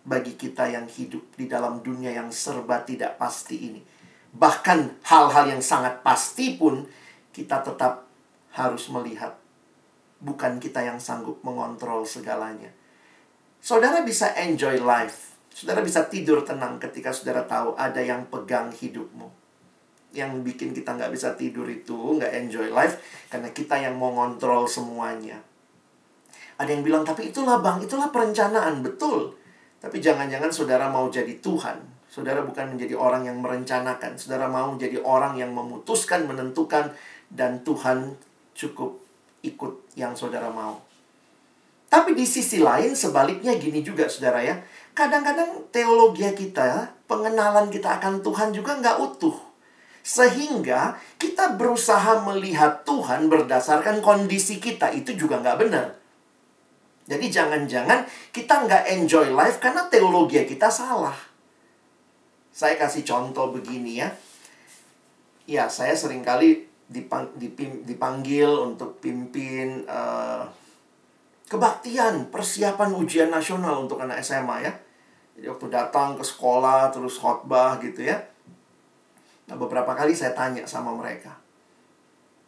[0.05, 3.81] bagi kita yang hidup di dalam dunia yang serba tidak pasti ini.
[4.35, 6.85] Bahkan hal-hal yang sangat pasti pun
[7.33, 8.05] kita tetap
[8.53, 9.33] harus melihat.
[10.21, 12.69] Bukan kita yang sanggup mengontrol segalanya.
[13.59, 19.31] Saudara bisa enjoy life Saudara bisa tidur tenang ketika saudara tahu ada yang pegang hidupmu.
[20.11, 22.99] Yang bikin kita nggak bisa tidur itu, nggak enjoy life,
[23.31, 25.39] karena kita yang mau ngontrol semuanya.
[26.59, 29.31] Ada yang bilang, tapi itulah bang, itulah perencanaan, betul.
[29.85, 31.77] Tapi jangan-jangan saudara mau jadi Tuhan.
[32.09, 34.17] Saudara bukan menjadi orang yang merencanakan.
[34.17, 36.89] Saudara mau menjadi orang yang memutuskan, menentukan,
[37.29, 38.17] dan Tuhan
[38.57, 38.97] cukup
[39.45, 40.81] ikut yang saudara mau.
[41.85, 44.57] Tapi di sisi lain sebaliknya gini juga saudara ya.
[44.97, 49.37] Kadang-kadang teologi kita, pengenalan kita akan Tuhan juga nggak utuh.
[50.01, 54.89] Sehingga kita berusaha melihat Tuhan berdasarkan kondisi kita.
[54.97, 56.04] Itu juga nggak benar.
[57.05, 58.01] Jadi jangan-jangan
[58.33, 61.13] kita nggak enjoy life karena teologi kita salah.
[62.49, 64.09] Saya kasih contoh begini ya.
[65.45, 70.49] Ya, saya sering kali dipang, dipim, dipanggil untuk pimpin uh,
[71.45, 74.73] kebaktian, persiapan ujian nasional untuk anak SMA ya.
[75.37, 78.17] Jadi waktu datang ke sekolah terus khotbah gitu ya.
[79.45, 81.44] Nah, beberapa kali saya tanya sama mereka.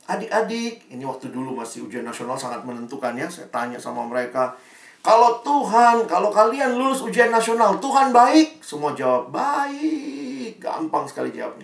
[0.07, 3.27] Adik-adik, ini waktu dulu masih ujian nasional sangat menentukan ya.
[3.27, 4.55] Saya tanya sama mereka,
[5.07, 8.59] kalau Tuhan, kalau kalian lulus ujian nasional, Tuhan baik?
[8.59, 10.59] Semua jawab, baik.
[10.59, 11.63] Gampang sekali jawabnya.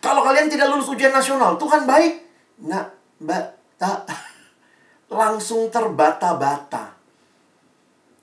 [0.00, 2.12] Kalau kalian tidak lulus ujian nasional, Tuhan baik?
[2.64, 2.88] Nah,
[3.20, 3.44] mbak,
[3.76, 4.08] tak
[5.20, 6.96] langsung terbata-bata.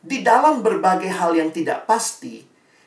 [0.05, 2.41] Di dalam berbagai hal yang tidak pasti,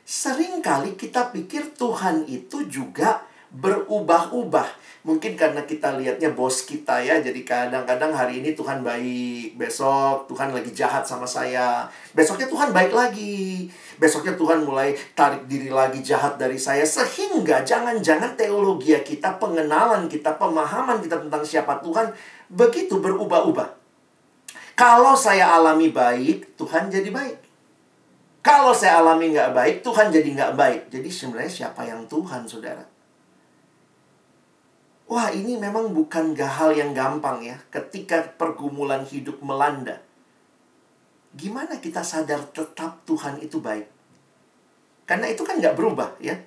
[0.07, 3.23] sering kali kita pikir Tuhan itu juga
[3.55, 4.67] berubah-ubah.
[4.99, 10.51] Mungkin karena kita lihatnya bos kita ya, jadi kadang-kadang hari ini Tuhan baik, besok Tuhan
[10.51, 16.35] lagi jahat sama saya, besoknya Tuhan baik lagi, besoknya Tuhan mulai tarik diri lagi jahat
[16.35, 22.11] dari saya, sehingga jangan-jangan teologi kita, pengenalan kita, pemahaman kita tentang siapa Tuhan
[22.51, 23.79] begitu berubah-ubah.
[24.75, 27.39] Kalau saya alami baik, Tuhan jadi baik.
[28.43, 30.81] Kalau saya alami nggak baik, Tuhan jadi nggak baik.
[30.91, 32.98] Jadi sebenarnya siapa yang Tuhan, saudara?
[35.09, 37.57] Wah, ini memang bukan hal yang gampang ya.
[37.73, 39.97] Ketika pergumulan hidup melanda.
[41.33, 43.89] Gimana kita sadar tetap Tuhan itu baik?
[45.09, 46.37] Karena itu kan nggak berubah ya.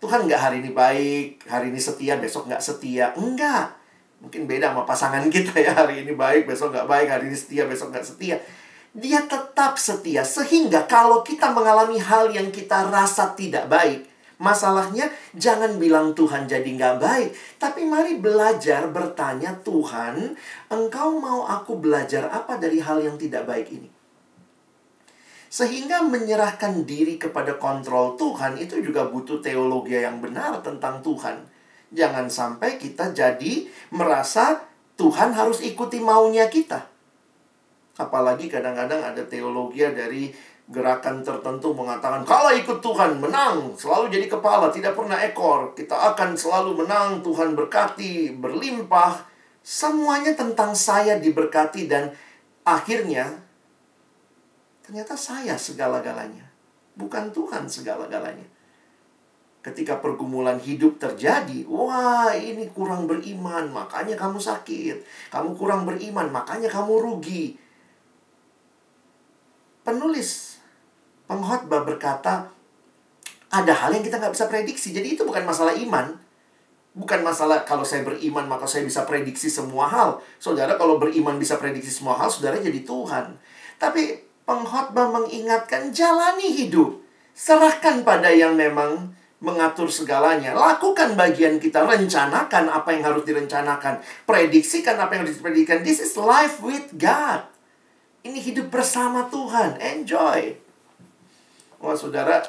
[0.00, 3.12] Tuhan nggak hari ini baik, hari ini setia, besok nggak setia.
[3.12, 3.76] Enggak.
[4.24, 5.76] Mungkin beda sama pasangan kita ya.
[5.76, 7.08] Hari ini baik, besok nggak baik.
[7.12, 8.40] Hari ini setia, besok nggak setia.
[8.96, 10.24] Dia tetap setia.
[10.24, 14.15] Sehingga kalau kita mengalami hal yang kita rasa tidak baik.
[14.36, 17.30] Masalahnya jangan bilang Tuhan jadi nggak baik.
[17.56, 20.36] Tapi mari belajar bertanya Tuhan,
[20.68, 23.88] engkau mau aku belajar apa dari hal yang tidak baik ini?
[25.48, 31.48] Sehingga menyerahkan diri kepada kontrol Tuhan itu juga butuh teologi yang benar tentang Tuhan.
[31.96, 34.68] Jangan sampai kita jadi merasa
[35.00, 36.84] Tuhan harus ikuti maunya kita.
[37.96, 40.28] Apalagi kadang-kadang ada teologi dari
[40.66, 45.72] gerakan tertentu mengatakan kalau ikut Tuhan menang, selalu jadi kepala, tidak pernah ekor.
[45.78, 49.22] Kita akan selalu menang, Tuhan berkati, berlimpah.
[49.62, 52.10] Semuanya tentang saya diberkati dan
[52.66, 53.42] akhirnya
[54.82, 56.46] ternyata saya segala-galanya.
[56.98, 58.56] Bukan Tuhan segala-galanya
[59.66, 65.02] ketika pergumulan hidup terjadi, wah ini kurang beriman, makanya kamu sakit.
[65.34, 67.58] Kamu kurang beriman, makanya kamu rugi.
[69.82, 70.55] Penulis
[71.26, 72.50] pengkhotbah berkata,
[73.50, 74.90] ada hal yang kita nggak bisa prediksi.
[74.90, 76.18] Jadi itu bukan masalah iman.
[76.96, 80.18] Bukan masalah kalau saya beriman maka saya bisa prediksi semua hal.
[80.40, 83.36] Saudara kalau beriman bisa prediksi semua hal, saudara jadi Tuhan.
[83.76, 84.16] Tapi
[84.48, 87.04] pengkhotbah mengingatkan jalani hidup.
[87.36, 89.12] Serahkan pada yang memang
[89.44, 90.56] mengatur segalanya.
[90.56, 95.84] Lakukan bagian kita, rencanakan apa yang harus direncanakan, prediksikan apa yang harus diprediksikan.
[95.84, 97.44] This is life with God.
[98.24, 99.76] Ini hidup bersama Tuhan.
[99.78, 100.65] Enjoy.
[101.86, 102.42] Wah, saudara,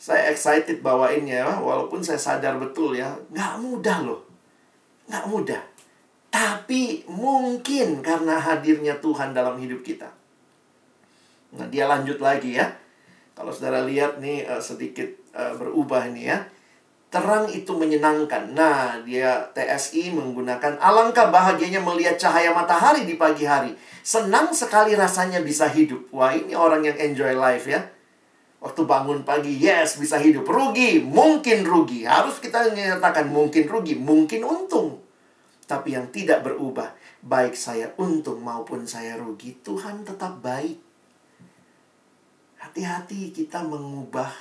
[0.00, 4.20] saya excited bawainnya, walaupun saya sadar betul ya, nggak mudah loh.
[5.04, 5.62] Nggak mudah.
[6.32, 10.08] Tapi mungkin karena hadirnya Tuhan dalam hidup kita.
[11.60, 12.72] Nah, dia lanjut lagi ya.
[13.36, 16.42] Kalau saudara lihat nih uh, sedikit uh, berubah ini ya.
[17.12, 18.50] Terang itu menyenangkan.
[18.50, 23.70] Nah, dia TSI menggunakan alangkah bahagianya melihat cahaya matahari di pagi hari.
[24.02, 26.10] Senang sekali rasanya bisa hidup.
[26.10, 27.93] Wah, ini orang yang enjoy life ya.
[28.64, 30.48] Waktu bangun pagi, yes, bisa hidup.
[30.48, 32.08] Rugi, mungkin rugi.
[32.08, 35.04] Harus kita menyatakan mungkin rugi, mungkin untung.
[35.68, 40.80] Tapi yang tidak berubah, baik saya untung maupun saya rugi, Tuhan tetap baik.
[42.56, 44.32] Hati-hati kita mengubah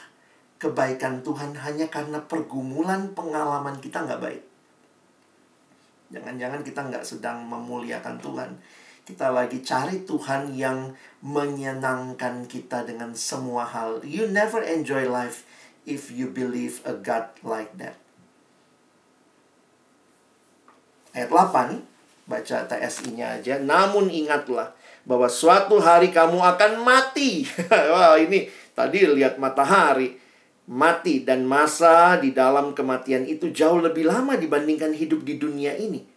[0.56, 4.44] kebaikan Tuhan hanya karena pergumulan pengalaman kita nggak baik.
[6.16, 8.56] Jangan-jangan kita nggak sedang memuliakan Tuhan.
[9.04, 14.00] Kita lagi cari Tuhan yang menyenangkan kita dengan semua hal.
[14.08, 15.44] You never enjoy life
[15.84, 18.00] if you believe a God like that.
[21.12, 21.84] Ayat 8,
[22.32, 23.60] baca TSI-nya aja.
[23.60, 24.72] Namun ingatlah,
[25.04, 27.44] bahwa suatu hari kamu akan mati.
[27.94, 30.16] Wah, ini tadi lihat matahari
[30.64, 36.08] mati dan masa di dalam kematian itu jauh lebih lama dibandingkan hidup di dunia ini.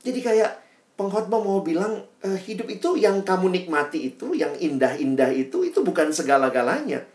[0.00, 0.63] Jadi kayak
[0.94, 6.14] pengkhotbah mau bilang e, hidup itu yang kamu nikmati itu, yang indah-indah itu, itu bukan
[6.14, 7.06] segala-galanya.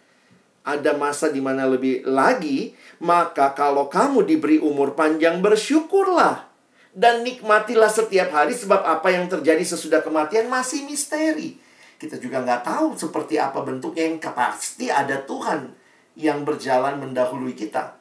[0.67, 6.45] Ada masa di mana lebih lagi, maka kalau kamu diberi umur panjang bersyukurlah
[6.91, 11.55] dan nikmatilah setiap hari sebab apa yang terjadi sesudah kematian masih misteri.
[11.99, 15.71] Kita juga nggak tahu seperti apa bentuknya yang pasti ada Tuhan
[16.19, 17.95] yang berjalan mendahului kita.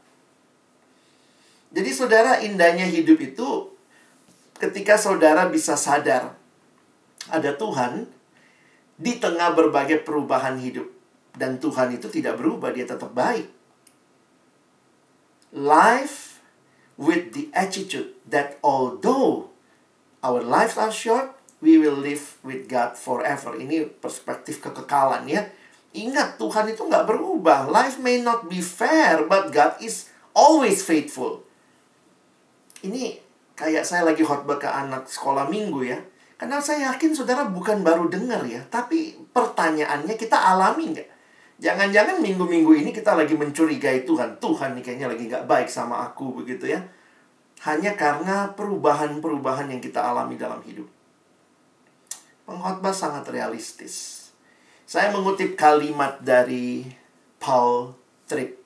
[1.68, 3.77] Jadi saudara indahnya hidup itu
[4.58, 6.34] ketika saudara bisa sadar
[7.30, 8.10] ada Tuhan
[8.98, 10.90] di tengah berbagai perubahan hidup
[11.38, 13.46] dan Tuhan itu tidak berubah, dia tetap baik.
[15.54, 16.42] Life
[16.98, 19.54] with the attitude that although
[20.20, 23.54] our lives are short, we will live with God forever.
[23.54, 25.46] Ini perspektif kekekalan ya.
[25.94, 27.70] Ingat Tuhan itu nggak berubah.
[27.70, 31.46] Life may not be fair, but God is always faithful.
[32.82, 33.27] Ini
[33.58, 35.98] kayak saya lagi khotbah ke anak sekolah minggu ya.
[36.38, 41.08] Karena saya yakin saudara bukan baru dengar ya, tapi pertanyaannya kita alami nggak?
[41.58, 44.38] Jangan-jangan minggu-minggu ini kita lagi mencurigai Tuhan.
[44.38, 46.78] Tuhan nih kayaknya lagi nggak baik sama aku begitu ya.
[47.66, 50.86] Hanya karena perubahan-perubahan yang kita alami dalam hidup.
[52.46, 54.30] Pengkhotbah sangat realistis.
[54.86, 56.86] Saya mengutip kalimat dari
[57.42, 57.98] Paul
[58.30, 58.57] Tripp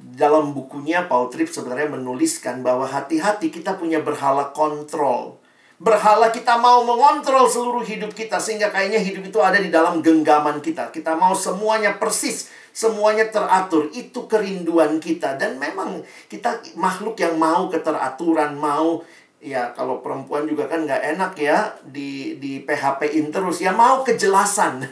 [0.00, 5.36] dalam bukunya Paul Tripp sebenarnya menuliskan bahwa hati-hati kita punya berhala kontrol.
[5.80, 10.60] Berhala kita mau mengontrol seluruh hidup kita sehingga kayaknya hidup itu ada di dalam genggaman
[10.60, 10.92] kita.
[10.92, 13.88] Kita mau semuanya persis, semuanya teratur.
[13.92, 19.00] Itu kerinduan kita dan memang kita makhluk yang mau keteraturan, mau
[19.40, 24.84] ya kalau perempuan juga kan nggak enak ya di di PHP-in terus ya mau kejelasan.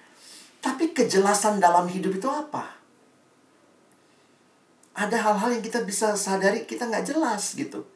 [0.64, 2.79] Tapi kejelasan dalam hidup itu apa?
[5.00, 7.88] Ada hal-hal yang kita bisa sadari kita nggak jelas gitu.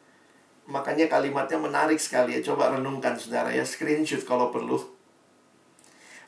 [0.65, 2.41] Makanya kalimatnya menarik sekali ya.
[2.41, 3.61] Coba renungkan saudara ya.
[3.69, 4.81] Screenshot kalau perlu.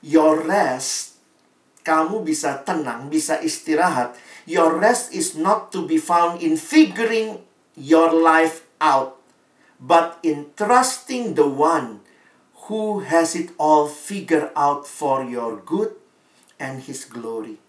[0.04, 1.16] Your rest.
[1.80, 4.18] Kamu bisa tenang, bisa istirahat.
[4.44, 7.46] Your rest is not to be found in figuring
[7.78, 9.22] your life out.
[9.78, 12.02] But in trusting the one
[12.66, 15.94] who has it all figured out for your good
[16.58, 17.62] and his glory.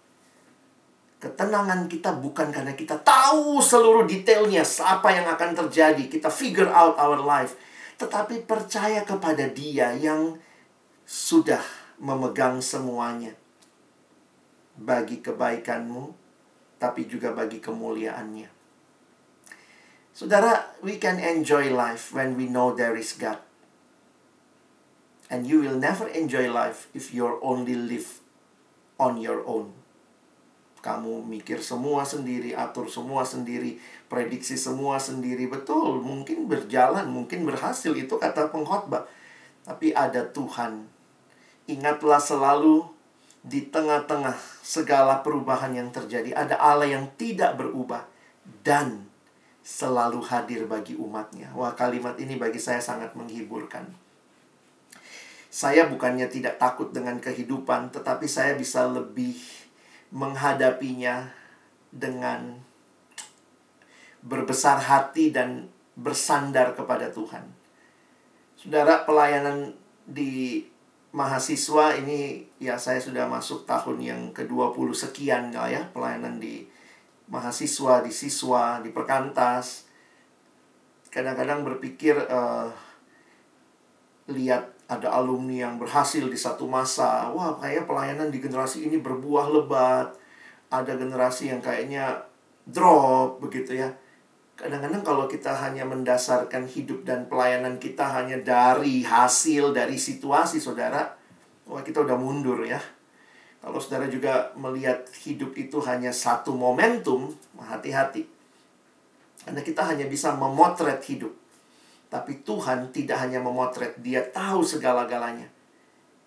[1.18, 6.94] Ketenangan kita bukan karena kita tahu seluruh detailnya apa yang akan terjadi, kita figure out
[6.94, 7.58] our life,
[7.98, 10.38] tetapi percaya kepada Dia yang
[11.02, 11.58] sudah
[11.98, 13.34] memegang semuanya
[14.78, 16.14] bagi kebaikanmu,
[16.78, 18.54] tapi juga bagi kemuliaannya.
[20.14, 23.42] Saudara, we can enjoy life when we know there is God.
[25.26, 28.22] And you will never enjoy life if you're only live
[29.02, 29.77] on your own
[30.78, 35.50] kamu mikir semua sendiri, atur semua sendiri, prediksi semua sendiri.
[35.50, 39.06] Betul, mungkin berjalan, mungkin berhasil itu kata pengkhotbah.
[39.66, 40.86] Tapi ada Tuhan.
[41.68, 42.88] Ingatlah selalu
[43.44, 48.04] di tengah-tengah segala perubahan yang terjadi ada Allah yang tidak berubah
[48.66, 49.08] dan
[49.62, 51.52] selalu hadir bagi umatnya.
[51.52, 53.84] Wah, kalimat ini bagi saya sangat menghiburkan.
[55.48, 59.36] Saya bukannya tidak takut dengan kehidupan, tetapi saya bisa lebih
[60.08, 61.28] menghadapinya
[61.92, 62.60] dengan
[64.24, 67.44] berbesar hati dan bersandar kepada Tuhan.
[68.58, 69.74] Saudara, pelayanan
[70.08, 70.66] di
[71.14, 76.66] mahasiswa ini ya saya sudah masuk tahun yang ke-20 sekian lah ya, pelayanan di
[77.30, 79.86] mahasiswa, di siswa, di perkantas.
[81.08, 82.68] Kadang-kadang berpikir uh,
[84.28, 87.28] lihat ada alumni yang berhasil di satu masa.
[87.36, 90.16] Wah, kayak pelayanan di generasi ini berbuah lebat.
[90.72, 92.24] Ada generasi yang kayaknya
[92.64, 93.92] drop begitu ya.
[94.56, 101.14] Kadang-kadang kalau kita hanya mendasarkan hidup dan pelayanan kita hanya dari hasil, dari situasi, saudara,
[101.68, 102.80] wah kita udah mundur ya.
[103.60, 107.28] Kalau saudara juga melihat hidup itu hanya satu momentum,
[107.60, 108.24] hati-hati.
[109.44, 111.36] Karena kita hanya bisa memotret hidup
[112.08, 115.44] tapi Tuhan tidak hanya memotret, dia tahu segala-galanya.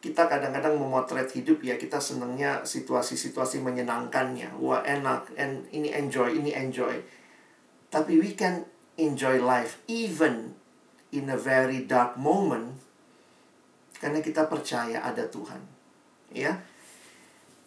[0.01, 4.57] Kita kadang-kadang memotret hidup ya kita senangnya situasi-situasi menyenangkannya.
[4.57, 7.01] Wah enak, and ini enjoy, ini enjoy.
[7.89, 8.65] Tapi we can
[8.97, 10.57] enjoy life even
[11.13, 12.77] in a very dark moment
[14.01, 15.61] karena kita percaya ada Tuhan.
[16.33, 16.61] Ya.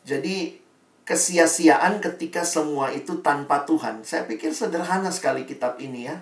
[0.03, 0.59] Jadi
[1.07, 4.03] kesia-siaan ketika semua itu tanpa Tuhan.
[4.03, 6.19] Saya pikir sederhana sekali kitab ini ya.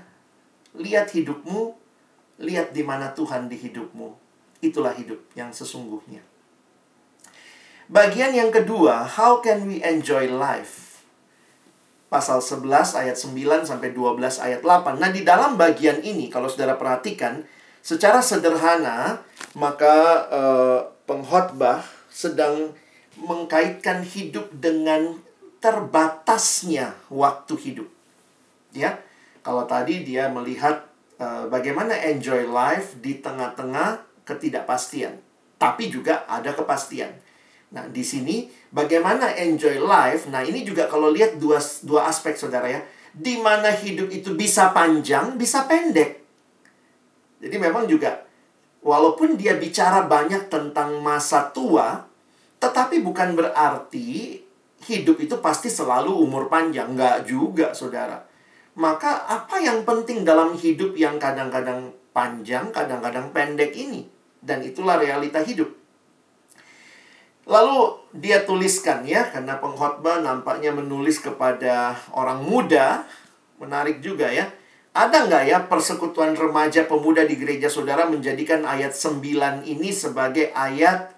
[0.76, 1.81] Lihat hidupmu
[2.42, 4.10] Lihat di mana Tuhan di hidupmu.
[4.58, 6.22] Itulah hidup yang sesungguhnya.
[7.86, 11.02] Bagian yang kedua, how can we enjoy life?
[12.10, 15.00] Pasal 11 ayat 9 sampai 12 ayat 8.
[15.00, 17.46] Nah, di dalam bagian ini kalau Saudara perhatikan,
[17.82, 19.26] Secara sederhana,
[19.58, 19.94] maka
[20.30, 22.70] uh, pengkhotbah sedang
[23.18, 25.18] mengkaitkan hidup dengan
[25.58, 27.90] terbatasnya waktu hidup.
[28.70, 29.02] Ya.
[29.42, 30.86] Kalau tadi dia melihat
[31.22, 35.22] uh, bagaimana enjoy life di tengah-tengah ketidakpastian,
[35.62, 37.14] tapi juga ada kepastian.
[37.72, 40.26] Nah, di sini bagaimana enjoy life?
[40.28, 42.82] Nah, ini juga kalau lihat dua dua aspek Saudara ya.
[43.12, 46.24] Di mana hidup itu bisa panjang, bisa pendek.
[47.44, 48.24] Jadi memang juga
[48.80, 52.08] walaupun dia bicara banyak tentang masa tua,
[52.56, 54.40] tetapi bukan berarti
[54.88, 56.92] hidup itu pasti selalu umur panjang.
[56.96, 58.31] Enggak juga, saudara.
[58.72, 64.08] Maka apa yang penting dalam hidup yang kadang-kadang panjang, kadang-kadang pendek ini?
[64.40, 65.68] Dan itulah realita hidup.
[67.44, 73.04] Lalu dia tuliskan ya, karena pengkhotbah nampaknya menulis kepada orang muda.
[73.60, 74.48] Menarik juga ya.
[74.92, 81.16] Ada nggak ya persekutuan remaja pemuda di gereja saudara menjadikan ayat 9 ini sebagai ayat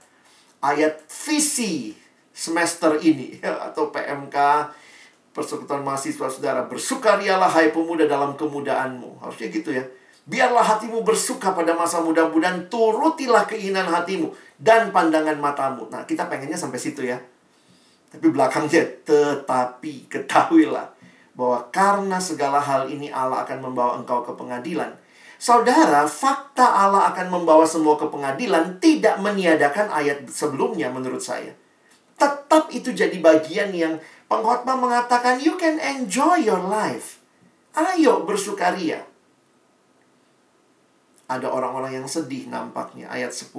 [0.62, 1.90] ayat visi
[2.30, 4.36] semester ini atau PMK
[5.34, 9.84] persekutuan mahasiswa saudara bersukarialah hai pemuda dalam kemudaanmu harusnya gitu ya
[10.24, 16.30] biarlah hatimu bersuka pada masa muda-mu dan turutilah keinginan hatimu dan pandangan matamu nah kita
[16.30, 17.18] pengennya sampai situ ya
[18.14, 20.94] tapi belakangnya tetapi ketahuilah
[21.34, 24.94] bahwa karena segala hal ini Allah akan membawa engkau ke pengadilan.
[25.34, 31.52] Saudara, fakta Allah akan membawa semua ke pengadilan tidak meniadakan ayat sebelumnya menurut saya.
[32.14, 37.22] Tetap itu jadi bagian yang pengkhotbah mengatakan you can enjoy your life.
[37.74, 39.02] Ayo bersukaria.
[41.26, 43.50] Ada orang-orang yang sedih nampaknya ayat 10.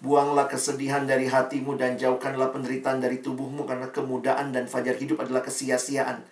[0.00, 5.40] Buanglah kesedihan dari hatimu dan jauhkanlah penderitaan dari tubuhmu karena kemudaan dan fajar hidup adalah
[5.40, 6.24] kesia-siaan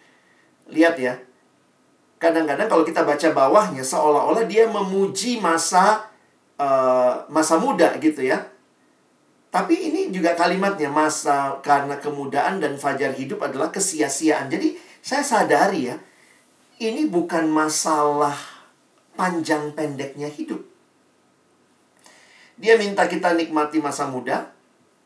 [0.71, 1.15] Lihat ya.
[2.17, 6.09] Kadang-kadang kalau kita baca bawahnya seolah-olah dia memuji masa
[6.57, 8.41] uh, masa muda gitu ya.
[9.55, 14.51] Tapi ini juga kalimatnya masa karena kemudaan dan fajar hidup adalah kesia-siaan.
[14.51, 15.97] Jadi saya sadari ya,
[16.83, 18.35] ini bukan masalah
[19.15, 20.59] panjang pendeknya hidup.
[22.59, 24.51] Dia minta kita nikmati masa muda.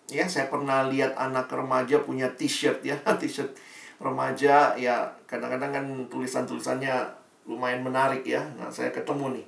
[0.09, 3.53] Ya, saya pernah lihat anak remaja punya t-shirt ya, t-shirt
[4.01, 6.97] remaja ya kadang-kadang kan tulisan-tulisannya
[7.45, 8.49] lumayan menarik ya.
[8.57, 9.47] Nah, saya ketemu nih.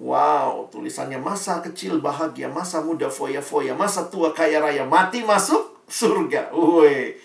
[0.00, 6.48] Wow, tulisannya masa kecil bahagia, masa muda foya-foya, masa tua kaya raya, mati masuk surga.
[6.50, 7.16] Woi.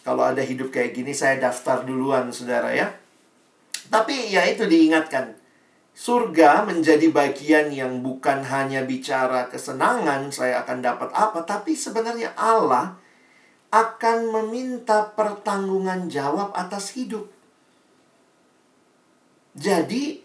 [0.00, 2.88] Kalau ada hidup kayak gini saya daftar duluan Saudara ya.
[3.92, 5.36] Tapi ya itu diingatkan.
[5.98, 12.94] Surga menjadi bagian yang bukan hanya bicara kesenangan saya akan dapat apa, tapi sebenarnya Allah
[13.74, 17.26] akan meminta pertanggungan jawab atas hidup.
[19.58, 20.22] Jadi,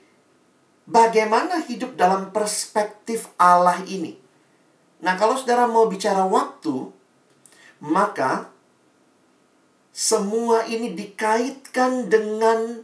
[0.88, 4.20] bagaimana hidup dalam perspektif Allah ini?
[5.04, 6.92] Nah, kalau saudara mau bicara waktu,
[7.84, 8.48] maka
[9.92, 12.82] semua ini dikaitkan dengan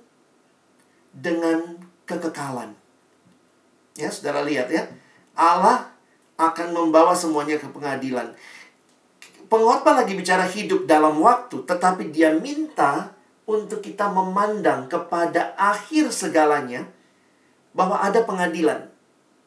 [1.16, 2.76] dengan kekekalan.
[3.96, 4.88] Ya, saudara lihat ya.
[5.34, 5.92] Allah
[6.36, 8.36] akan membawa semuanya ke pengadilan
[9.50, 13.12] pengkhotbah lagi bicara hidup dalam waktu, tetapi dia minta
[13.50, 16.86] untuk kita memandang kepada akhir segalanya
[17.80, 18.92] bahwa ada pengadilan.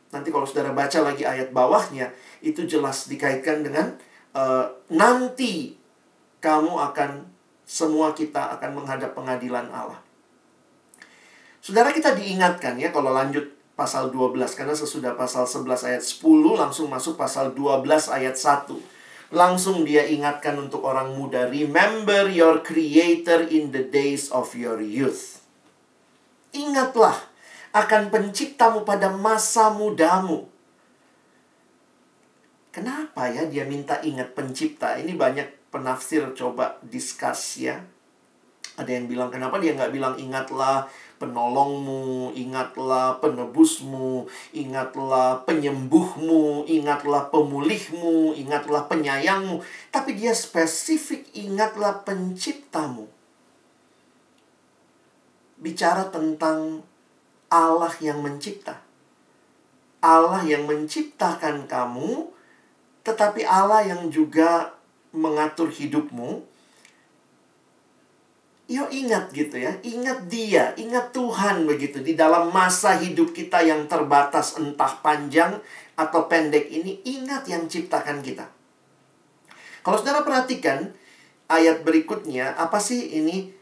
[0.08, 2.08] Nanti kalau saudara baca lagi ayat bawahnya,
[2.40, 3.92] itu jelas dikaitkan dengan
[4.32, 5.76] uh, nanti
[6.40, 7.28] kamu akan
[7.68, 10.00] semua kita akan menghadap pengadilan Allah.
[11.60, 16.24] Saudara kita diingatkan ya kalau lanjut pasal 12 karena sesudah pasal 11 ayat 10
[16.56, 19.32] langsung masuk pasal 12 ayat 1.
[19.32, 25.40] Langsung dia ingatkan untuk orang muda, remember your creator in the days of your youth.
[26.52, 27.31] Ingatlah
[27.72, 30.44] akan penciptamu pada masa mudamu.
[32.72, 34.96] Kenapa ya dia minta ingat pencipta?
[34.96, 37.80] Ini banyak penafsir coba discuss ya.
[38.72, 40.88] Ada yang bilang kenapa dia nggak bilang ingatlah
[41.20, 44.24] penolongmu, ingatlah penebusmu,
[44.56, 49.60] ingatlah penyembuhmu, ingatlah pemulihmu, ingatlah penyayangmu.
[49.92, 53.04] Tapi dia spesifik ingatlah penciptamu.
[55.60, 56.80] Bicara tentang
[57.52, 58.80] Allah yang mencipta.
[60.00, 62.32] Allah yang menciptakan kamu,
[63.04, 64.74] tetapi Allah yang juga
[65.12, 66.42] mengatur hidupmu
[68.72, 73.84] Yo ingat gitu ya, ingat dia, ingat Tuhan begitu di dalam masa hidup kita yang
[73.84, 75.60] terbatas entah panjang
[75.92, 78.48] atau pendek ini ingat yang ciptakan kita.
[79.84, 80.88] Kalau saudara perhatikan
[81.52, 83.52] ayat berikutnya apa sih ini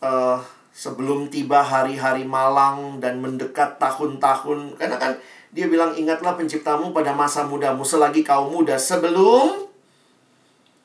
[0.00, 0.40] uh,
[0.78, 5.18] sebelum tiba hari-hari malang dan mendekat tahun-tahun karena kan
[5.48, 8.76] Dia bilang, ingatlah penciptamu pada masa mudamu selagi kau muda.
[8.76, 9.64] Sebelum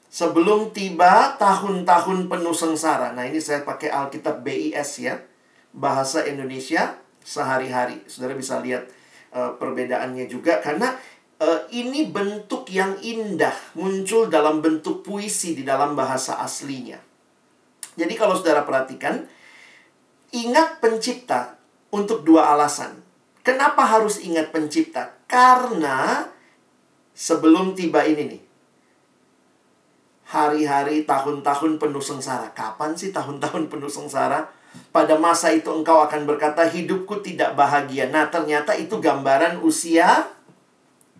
[0.07, 3.11] sebelum tiba tahun-tahun penuh sengsara.
[3.11, 5.19] Nah ini saya pakai Alkitab BIS ya.
[5.75, 6.95] Bahasa Indonesia
[7.27, 8.07] sehari-hari.
[8.07, 8.87] Saudara bisa lihat
[9.35, 10.63] uh, perbedaannya juga.
[10.63, 10.95] Karena
[11.43, 13.75] uh, ini bentuk yang indah.
[13.75, 17.03] Muncul dalam bentuk puisi di dalam bahasa aslinya.
[17.99, 19.42] Jadi kalau saudara perhatikan.
[20.33, 21.61] Ingat pencipta
[21.93, 23.05] untuk dua alasan.
[23.45, 25.13] Kenapa harus ingat pencipta?
[25.29, 26.25] Karena
[27.13, 28.41] sebelum tiba ini nih.
[30.33, 32.49] Hari-hari, tahun-tahun penuh sengsara.
[32.57, 34.49] Kapan sih tahun-tahun penuh sengsara?
[34.89, 38.09] Pada masa itu engkau akan berkata, hidupku tidak bahagia.
[38.09, 40.25] Nah, ternyata itu gambaran usia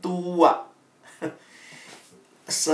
[0.01, 0.65] tua.
[2.49, 2.73] Se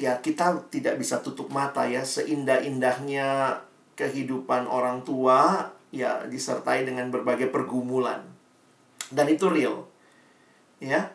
[0.00, 3.60] ya kita tidak bisa tutup mata ya seindah-indahnya
[3.98, 8.32] kehidupan orang tua ya disertai dengan berbagai pergumulan
[9.12, 9.84] dan itu real.
[10.80, 11.12] Ya.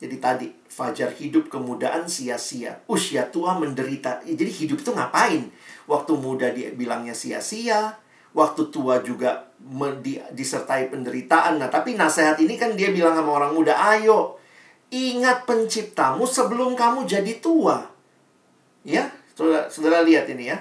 [0.00, 2.80] Jadi tadi, fajar hidup kemudaan sia-sia.
[2.88, 4.24] Usia tua menderita.
[4.24, 5.52] Jadi hidup itu ngapain?
[5.84, 8.00] Waktu muda dia bilangnya sia-sia.
[8.32, 9.50] Waktu tua juga
[10.00, 11.60] di, disertai penderitaan.
[11.60, 14.40] Nah, tapi nasihat ini kan dia bilang sama orang muda, ayo
[14.88, 17.84] ingat penciptamu sebelum kamu jadi tua.
[18.86, 19.10] Ya,
[19.68, 20.58] saudara lihat ini ya.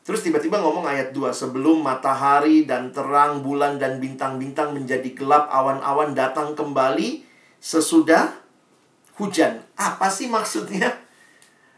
[0.00, 6.16] Terus tiba-tiba ngomong ayat 2, sebelum matahari dan terang bulan dan bintang-bintang menjadi gelap, awan-awan
[6.16, 7.20] datang kembali
[7.60, 8.32] sesudah
[9.20, 9.60] hujan.
[9.76, 10.96] Apa sih maksudnya?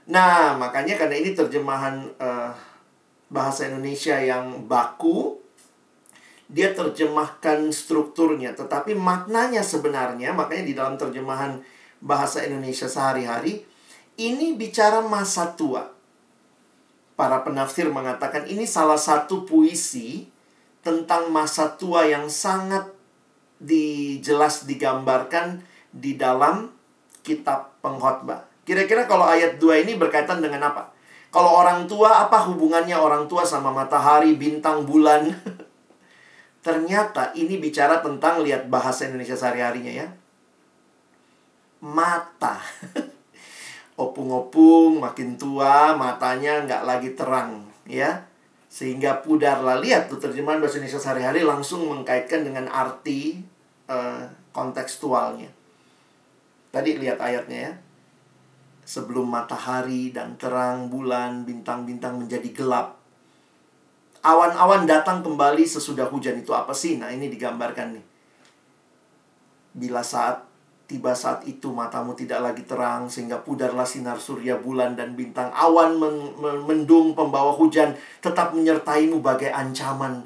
[0.07, 2.55] Nah, makanya karena ini terjemahan uh,
[3.27, 5.43] bahasa Indonesia yang baku,
[6.47, 11.59] dia terjemahkan strukturnya, tetapi maknanya sebenarnya, makanya di dalam terjemahan
[11.99, 13.67] bahasa Indonesia sehari-hari,
[14.21, 16.02] ini bicara masa tua
[17.15, 20.33] para penafsir mengatakan ini salah satu puisi
[20.83, 22.91] tentang masa tua yang sangat
[23.63, 25.63] dijelas digambarkan
[25.95, 26.75] di dalam
[27.23, 28.51] kitab pengkhotbah.
[28.67, 30.91] Kira-kira kalau ayat 2 ini berkaitan dengan apa?
[31.33, 35.33] Kalau orang tua, apa hubungannya orang tua sama matahari, bintang, bulan?
[36.67, 40.09] Ternyata ini bicara tentang lihat bahasa Indonesia sehari-harinya ya.
[41.83, 42.61] Mata.
[44.11, 48.27] opung-opung, makin tua, matanya nggak lagi terang, ya.
[48.73, 49.79] Sehingga pudarlah.
[49.79, 53.45] Lihat tuh terjemahan bahasa Indonesia sehari-hari langsung mengkaitkan dengan arti
[53.87, 55.53] uh, kontekstualnya.
[56.73, 57.73] Tadi lihat ayatnya ya.
[58.83, 62.99] Sebelum matahari dan terang bulan, bintang-bintang menjadi gelap.
[64.25, 66.97] Awan-awan datang kembali sesudah hujan itu apa sih?
[66.97, 68.05] Nah ini digambarkan nih.
[69.77, 70.52] Bila saat
[70.93, 75.97] Tiba saat itu matamu tidak lagi terang sehingga pudarlah sinar surya bulan dan bintang awan
[75.97, 80.21] men men mendung pembawa hujan tetap menyertaimu bagai ancaman.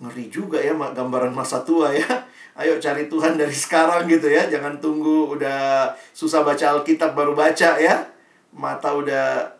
[0.00, 2.08] Ngeri juga ya gambaran masa tua ya.
[2.64, 4.48] Ayo cari Tuhan dari sekarang gitu ya.
[4.48, 8.08] Jangan tunggu udah susah baca Alkitab baru baca ya.
[8.56, 9.52] Mata udah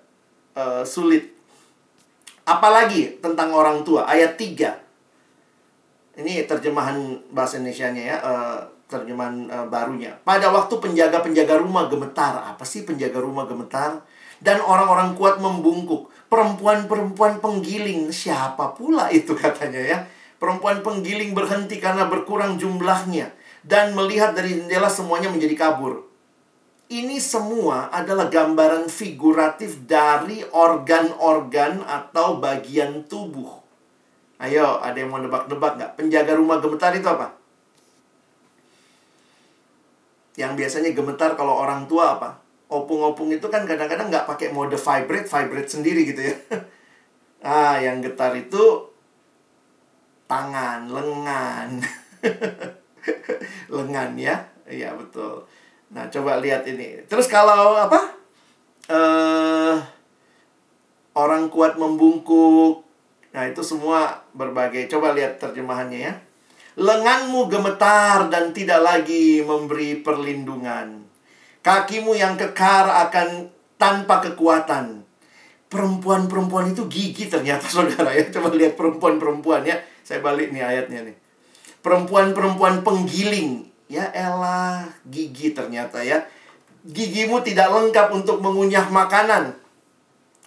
[0.57, 1.37] uh, sulit.
[2.49, 6.25] Apalagi tentang orang tua ayat 3.
[6.25, 8.17] Ini terjemahan bahasa Indonesia-nya ya.
[8.25, 10.15] Uh, terjemahan uh, barunya.
[10.23, 14.03] Pada waktu penjaga-penjaga rumah gemetar, apa sih penjaga rumah gemetar?
[14.39, 16.13] Dan orang-orang kuat membungkuk.
[16.27, 19.99] Perempuan-perempuan penggiling, siapa pula itu katanya ya?
[20.37, 23.33] Perempuan penggiling berhenti karena berkurang jumlahnya
[23.67, 26.07] dan melihat dari jendela semuanya menjadi kabur.
[26.87, 33.51] Ini semua adalah gambaran figuratif dari organ-organ atau bagian tubuh.
[34.39, 35.93] Ayo, ada yang mau nebak-nebak nggak?
[35.99, 37.35] Penjaga rumah gemetar itu apa?
[40.37, 42.41] Yang biasanya gemetar kalau orang tua apa?
[42.69, 46.35] Opung-opung itu kan kadang-kadang nggak pakai mode vibrate, vibrate sendiri gitu ya.
[47.49, 48.93] ah, yang getar itu
[50.29, 51.81] tangan, lengan.
[53.77, 54.37] lengan ya.
[54.69, 55.47] Iya, betul.
[55.95, 57.01] Nah, coba lihat ini.
[57.09, 58.13] Terus kalau apa?
[58.91, 59.77] Eh
[61.17, 62.85] orang kuat membungkuk.
[63.33, 64.85] Nah, itu semua berbagai.
[64.93, 66.15] Coba lihat terjemahannya ya.
[66.77, 71.09] Lenganmu gemetar dan tidak lagi memberi perlindungan.
[71.65, 73.49] Kakimu yang kekar akan
[73.81, 75.01] tanpa kekuatan.
[75.73, 78.29] Perempuan-perempuan itu gigi ternyata saudara ya.
[78.29, 79.81] Coba lihat perempuan-perempuan ya.
[80.05, 81.17] Saya balik nih ayatnya nih.
[81.81, 83.73] Perempuan-perempuan penggiling.
[83.89, 86.29] Ya elah, gigi ternyata ya.
[86.87, 89.57] Gigimu tidak lengkap untuk mengunyah makanan.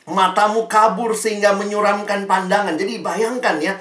[0.08, 2.78] Matamu kabur sehingga menyuramkan pandangan.
[2.80, 3.76] Jadi bayangkan ya,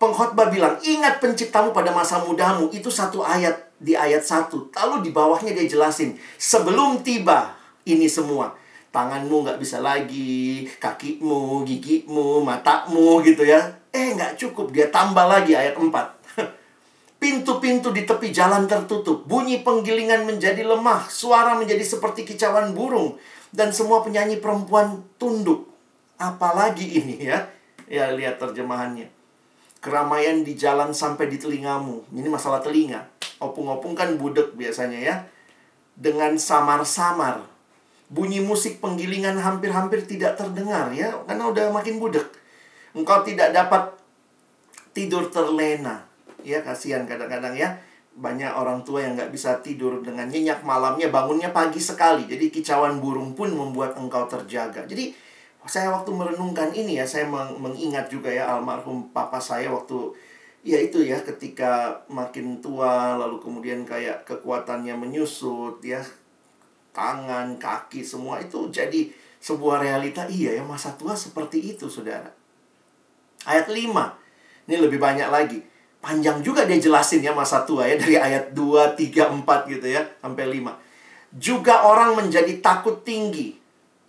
[0.00, 2.72] pengkhotbah bilang, ingat penciptamu pada masa mudamu.
[2.72, 4.72] Itu satu ayat di ayat satu.
[4.72, 7.52] Lalu di bawahnya dia jelasin, sebelum tiba
[7.84, 8.56] ini semua.
[8.90, 13.60] Tanganmu nggak bisa lagi, kakimu, gigimu, matamu gitu ya.
[13.94, 15.86] Eh nggak cukup, dia tambah lagi ayat 4.
[17.22, 23.14] Pintu-pintu di tepi jalan tertutup, bunyi penggilingan menjadi lemah, suara menjadi seperti kicauan burung,
[23.54, 25.70] dan semua penyanyi perempuan tunduk.
[26.18, 27.46] Apalagi ini ya?
[27.86, 29.19] Ya, lihat terjemahannya.
[29.80, 32.04] Keramaian di jalan sampai di telingamu.
[32.12, 33.08] Ini masalah telinga.
[33.40, 35.16] Opung-opung kan budek biasanya ya.
[35.96, 37.48] Dengan samar-samar.
[38.10, 42.26] Bunyi musik penggilingan hampir-hampir tidak terdengar ya, karena udah makin budek.
[42.90, 44.00] Engkau tidak dapat
[44.90, 46.02] tidur terlena
[46.42, 47.78] ya kasihan kadang-kadang ya
[48.10, 52.98] banyak orang tua yang nggak bisa tidur dengan nyenyak malamnya bangunnya pagi sekali jadi kicauan
[52.98, 55.14] burung pun membuat engkau terjaga jadi
[55.68, 60.12] saya waktu merenungkan ini ya saya meng mengingat juga ya almarhum papa saya waktu
[60.64, 66.00] ya itu ya ketika makin tua lalu kemudian kayak kekuatannya menyusut ya
[66.96, 69.08] tangan kaki semua itu jadi
[69.40, 72.28] sebuah realita iya ya masa tua seperti itu saudara
[73.44, 75.60] ayat 5 ini lebih banyak lagi
[76.00, 80.02] panjang juga dia jelasin ya masa tua ya dari ayat 2, 3, 4 gitu ya
[80.18, 81.36] sampai 5.
[81.36, 83.59] Juga orang menjadi takut tinggi.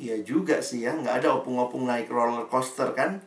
[0.01, 3.21] Ya juga sih ya, nggak ada opung-opung naik roller coaster kan.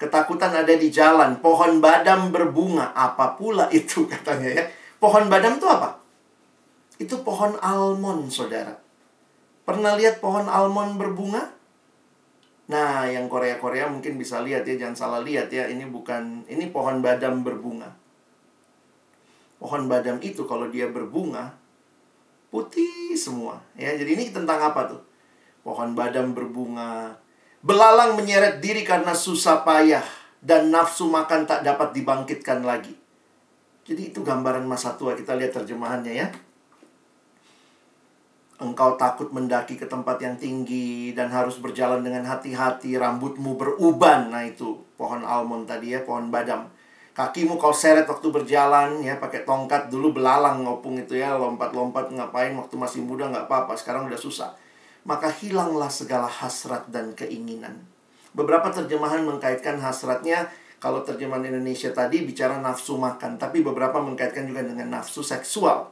[0.00, 4.64] Ketakutan ada di jalan, pohon badam berbunga, apa pula itu katanya ya.
[4.96, 6.00] Pohon badam itu apa?
[6.96, 8.80] Itu pohon almond, saudara.
[9.68, 11.52] Pernah lihat pohon almond berbunga?
[12.72, 15.68] Nah, yang Korea-Korea mungkin bisa lihat ya, jangan salah lihat ya.
[15.68, 17.92] Ini bukan, ini pohon badam berbunga.
[19.60, 21.52] Pohon badam itu kalau dia berbunga,
[22.48, 23.60] putih semua.
[23.76, 25.00] Ya, jadi ini tentang apa tuh?
[25.66, 27.18] Pohon badam berbunga.
[27.58, 30.06] Belalang menyeret diri karena susah payah.
[30.38, 32.94] Dan nafsu makan tak dapat dibangkitkan lagi.
[33.82, 35.18] Jadi itu gambaran masa tua.
[35.18, 36.30] Kita lihat terjemahannya ya.
[38.62, 44.30] Engkau takut mendaki ke tempat yang tinggi dan harus berjalan dengan hati-hati, rambutmu beruban.
[44.30, 46.70] Nah, itu pohon almond tadi ya, pohon badam.
[47.12, 52.56] Kakimu kau seret waktu berjalan ya, pakai tongkat dulu belalang ngopung itu ya, lompat-lompat ngapain
[52.56, 54.56] waktu masih muda nggak apa-apa, sekarang udah susah.
[55.06, 57.86] Maka hilanglah segala hasrat dan keinginan.
[58.34, 64.60] Beberapa terjemahan mengkaitkan hasratnya kalau terjemahan Indonesia tadi bicara nafsu makan, tapi beberapa mengkaitkan juga
[64.66, 65.88] dengan nafsu seksual.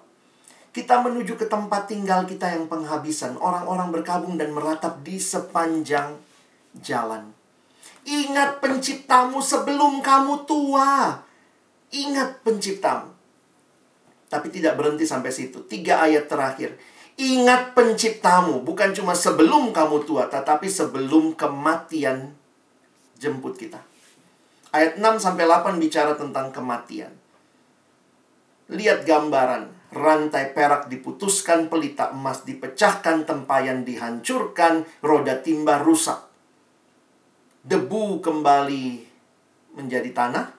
[0.75, 3.39] Kita menuju ke tempat tinggal kita yang penghabisan.
[3.39, 6.19] Orang-orang berkabung dan meratap di sepanjang
[6.83, 7.31] jalan.
[8.05, 11.23] Ingat penciptamu sebelum kamu tua.
[11.95, 13.15] Ingat penciptamu.
[14.27, 15.63] Tapi tidak berhenti sampai situ.
[15.65, 16.75] Tiga ayat terakhir.
[17.15, 18.67] Ingat penciptamu.
[18.67, 20.27] Bukan cuma sebelum kamu tua.
[20.27, 22.35] Tetapi sebelum kematian
[23.19, 23.79] jemput kita.
[24.75, 27.15] Ayat 6 sampai 8 bicara tentang kematian.
[28.67, 36.19] Lihat gambaran rantai perak diputuskan, pelita emas dipecahkan, tempayan dihancurkan, roda timba rusak.
[37.63, 38.87] Debu kembali
[39.79, 40.51] menjadi tanah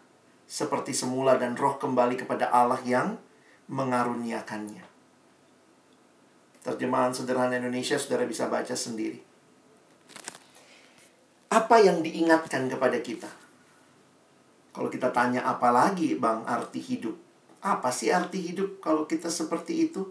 [0.47, 3.19] seperti semula dan roh kembali kepada Allah yang
[3.67, 4.94] mengaruniakannya.
[6.65, 9.21] Terjemahan sederhana Indonesia saudara bisa baca sendiri.
[11.53, 13.29] Apa yang diingatkan kepada kita?
[14.73, 17.13] Kalau kita tanya apa lagi bang arti hidup?
[17.61, 20.09] Apa sih arti hidup kalau kita seperti itu?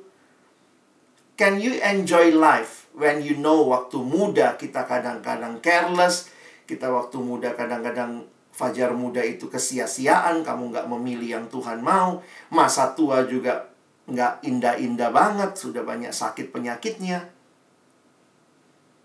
[1.34, 6.30] Can you enjoy life when you know waktu muda kita kadang-kadang careless,
[6.70, 12.22] kita waktu muda kadang-kadang fajar muda itu kesia-siaan, kamu nggak memilih yang Tuhan mau,
[12.54, 13.73] masa tua juga
[14.04, 17.32] nggak indah-indah banget, sudah banyak sakit penyakitnya.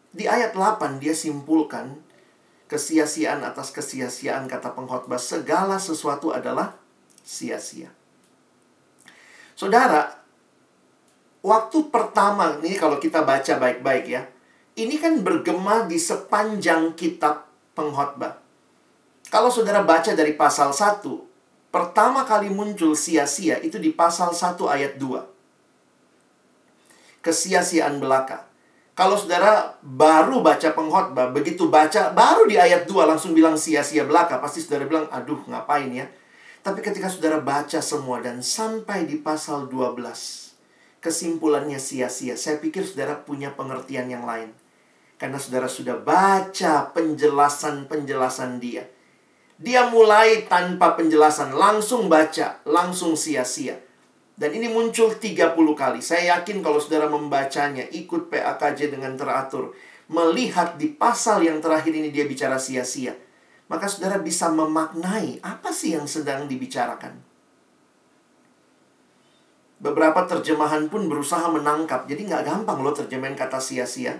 [0.09, 2.01] Di ayat 8 dia simpulkan
[2.69, 6.75] kesia-siaan atas kesia-siaan kata pengkhotbah segala sesuatu adalah
[7.23, 7.93] sia-sia.
[9.53, 10.19] Saudara,
[11.45, 14.23] waktu pertama ini kalau kita baca baik-baik ya,
[14.79, 18.39] ini kan bergema di sepanjang kitab pengkhotbah.
[19.29, 21.28] Kalau saudara baca dari pasal 1,
[21.69, 25.25] pertama kali muncul sia-sia itu di pasal 1 ayat 2.
[27.25, 28.49] Kesia-siaan belaka.
[28.99, 34.43] Kalau saudara baru baca pengkhotbah, begitu baca, baru di ayat 2 langsung bilang sia-sia belaka,
[34.43, 36.03] pasti saudara bilang, aduh ngapain ya.
[36.59, 40.51] Tapi ketika saudara baca semua dan sampai di pasal 12,
[40.99, 42.35] kesimpulannya sia-sia.
[42.35, 44.51] Saya pikir saudara punya pengertian yang lain.
[45.15, 48.83] Karena saudara sudah baca penjelasan-penjelasan dia.
[49.59, 53.75] Dia mulai tanpa penjelasan, langsung baca, langsung sia-sia.
[54.39, 55.99] Dan ini muncul 30 kali.
[55.99, 59.75] Saya yakin kalau saudara membacanya, ikut PAKJ dengan teratur.
[60.07, 63.13] Melihat di pasal yang terakhir ini dia bicara sia-sia
[63.69, 67.21] maka saudara bisa memaknai apa sih yang sedang dibicarakan.
[69.79, 74.19] Beberapa terjemahan pun berusaha menangkap, jadi nggak gampang loh terjemahan kata sia-sia.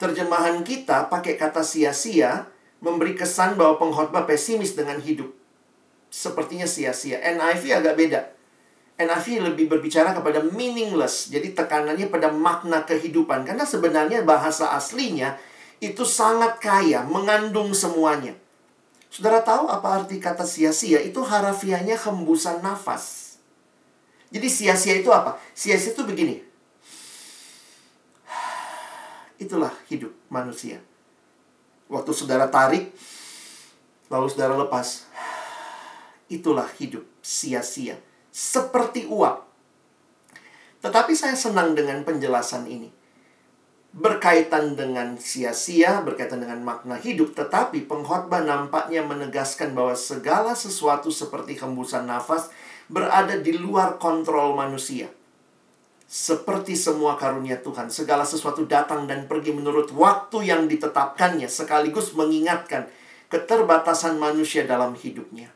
[0.00, 5.34] Terjemahan kita pakai kata sia-sia memberi kesan bahwa pengkhotbah pesimis dengan hidup.
[6.08, 7.20] sepertinya sia-sia.
[7.20, 8.20] NIV agak beda.
[8.96, 11.28] NIV lebih berbicara kepada meaningless.
[11.28, 13.44] Jadi tekanannya pada makna kehidupan.
[13.44, 15.36] Karena sebenarnya bahasa aslinya
[15.84, 18.32] itu sangat kaya, mengandung semuanya.
[19.12, 21.04] Saudara tahu apa arti kata sia-sia?
[21.04, 23.36] Itu harafiahnya hembusan nafas.
[24.32, 25.36] Jadi sia-sia itu apa?
[25.52, 26.40] Sia-sia itu begini.
[29.44, 30.80] Itulah hidup manusia.
[31.88, 32.92] Waktu saudara tarik,
[34.12, 35.08] lalu saudara lepas.
[36.28, 37.96] Itulah hidup sia-sia
[38.28, 39.48] seperti uap.
[40.84, 42.92] Tetapi saya senang dengan penjelasan ini.
[43.88, 51.56] Berkaitan dengan sia-sia, berkaitan dengan makna hidup, tetapi pengkhotbah nampaknya menegaskan bahwa segala sesuatu seperti
[51.58, 52.52] hembusan nafas
[52.86, 55.08] berada di luar kontrol manusia.
[56.08, 62.88] Seperti semua karunia Tuhan, segala sesuatu datang dan pergi menurut waktu yang ditetapkannya, sekaligus mengingatkan
[63.28, 65.52] keterbatasan manusia dalam hidupnya.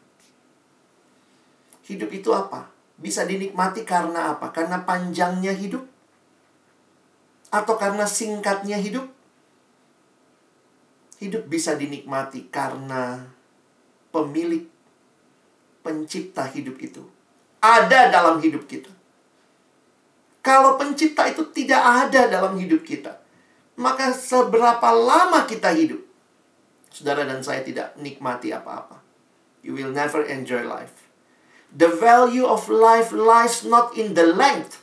[1.88, 2.68] Hidup itu apa?
[3.00, 4.52] Bisa dinikmati karena apa?
[4.52, 5.88] Karena panjangnya hidup?
[7.48, 9.08] Atau karena singkatnya hidup?
[11.16, 13.24] Hidup bisa dinikmati karena
[14.12, 14.68] pemilik
[15.80, 17.02] pencipta hidup itu
[17.62, 19.01] ada dalam hidup kita.
[20.42, 23.14] Kalau pencipta itu tidak ada dalam hidup kita,
[23.78, 26.02] maka seberapa lama kita hidup,
[26.90, 28.98] saudara dan saya tidak nikmati apa-apa.
[29.62, 31.06] You will never enjoy life.
[31.72, 34.82] The value of life lies not in the length.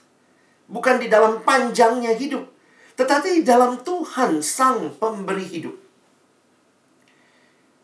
[0.72, 2.47] Bukan di dalam panjangnya hidup.
[2.95, 5.76] Tetapi di dalam Tuhan sang pemberi hidup.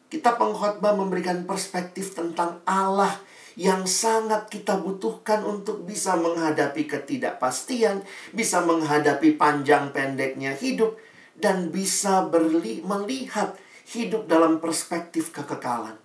[0.10, 3.20] Kita pengkhotbah memberikan perspektif tentang Allah
[3.56, 8.04] yang sangat kita butuhkan untuk bisa menghadapi ketidakpastian,
[8.36, 11.00] bisa menghadapi panjang pendeknya hidup,
[11.40, 13.56] dan bisa berli melihat
[13.92, 15.96] hidup dalam perspektif kekekalan.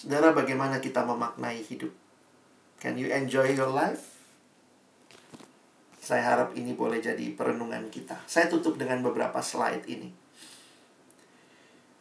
[0.00, 1.92] Saudara, bagaimana kita memaknai hidup?
[2.80, 4.16] Can you enjoy your life?
[6.00, 8.16] Saya harap ini boleh jadi perenungan kita.
[8.24, 10.19] Saya tutup dengan beberapa slide ini.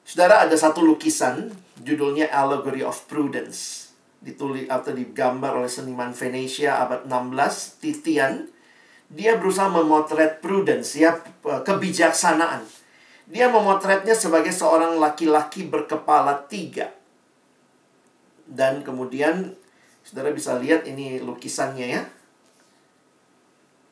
[0.09, 1.53] Saudara, ada satu lukisan,
[1.85, 3.93] judulnya Allegory of Prudence.
[4.17, 8.49] Ditulis atau digambar oleh seniman Venesia abad 16, Titian.
[9.13, 12.65] Dia berusaha memotret prudence, ya, kebijaksanaan.
[13.29, 16.89] Dia memotretnya sebagai seorang laki-laki berkepala tiga
[18.49, 19.53] dan kemudian
[20.01, 22.03] saudara bisa lihat ini lukisannya ya.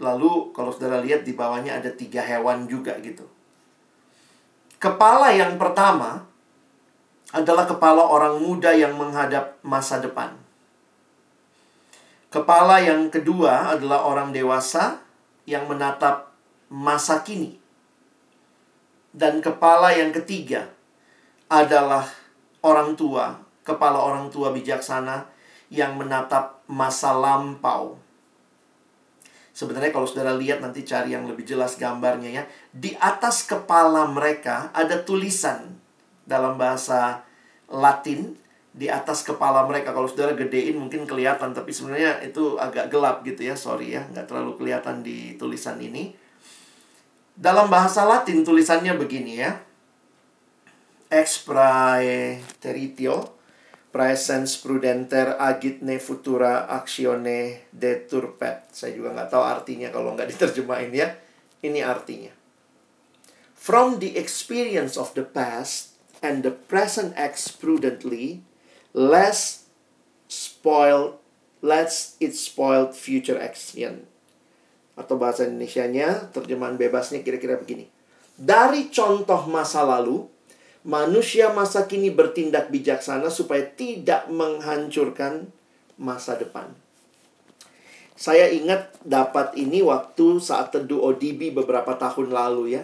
[0.01, 3.26] Lalu kalau saudara lihat di bawahnya ada tiga hewan juga gitu.
[4.78, 6.25] Kepala yang pertama
[7.34, 10.38] adalah kepala orang muda yang menghadap masa depan.
[12.30, 15.01] Kepala yang kedua adalah orang dewasa
[15.49, 16.30] yang menatap
[16.69, 17.57] masa kini.
[19.15, 20.69] Dan kepala yang ketiga
[21.49, 22.05] adalah
[22.61, 25.28] orang tua kepala orang tua bijaksana
[25.67, 27.99] yang menatap masa lampau.
[29.57, 32.43] Sebenarnya kalau saudara lihat nanti cari yang lebih jelas gambarnya ya.
[32.69, 35.73] Di atas kepala mereka ada tulisan
[36.29, 37.25] dalam bahasa
[37.65, 38.37] Latin.
[38.77, 43.49] Di atas kepala mereka kalau saudara gedein mungkin kelihatan tapi sebenarnya itu agak gelap gitu
[43.49, 43.57] ya.
[43.57, 46.13] Sorry ya, nggak terlalu kelihatan di tulisan ini.
[47.33, 49.57] Dalam bahasa Latin tulisannya begini ya.
[51.09, 53.36] Ex praeteritio
[53.97, 58.69] Praesens prudenter agitne futura actione deturpet.
[58.69, 61.17] Saya juga nggak tahu artinya kalau nggak diterjemahin ya.
[61.65, 62.29] Ini artinya.
[63.57, 68.45] From the experience of the past and the present acts prudently,
[68.93, 69.65] less
[70.29, 71.17] spoiled,
[71.65, 74.05] less it spoiled future action.
[74.93, 77.89] Atau bahasa Indonesia-nya, terjemahan bebasnya kira-kira begini.
[78.37, 80.29] Dari contoh masa lalu,
[80.88, 85.51] manusia masa kini bertindak bijaksana supaya tidak menghancurkan
[85.99, 86.71] masa depan.
[88.17, 92.83] Saya ingat dapat ini waktu saat teduh ODB beberapa tahun lalu ya.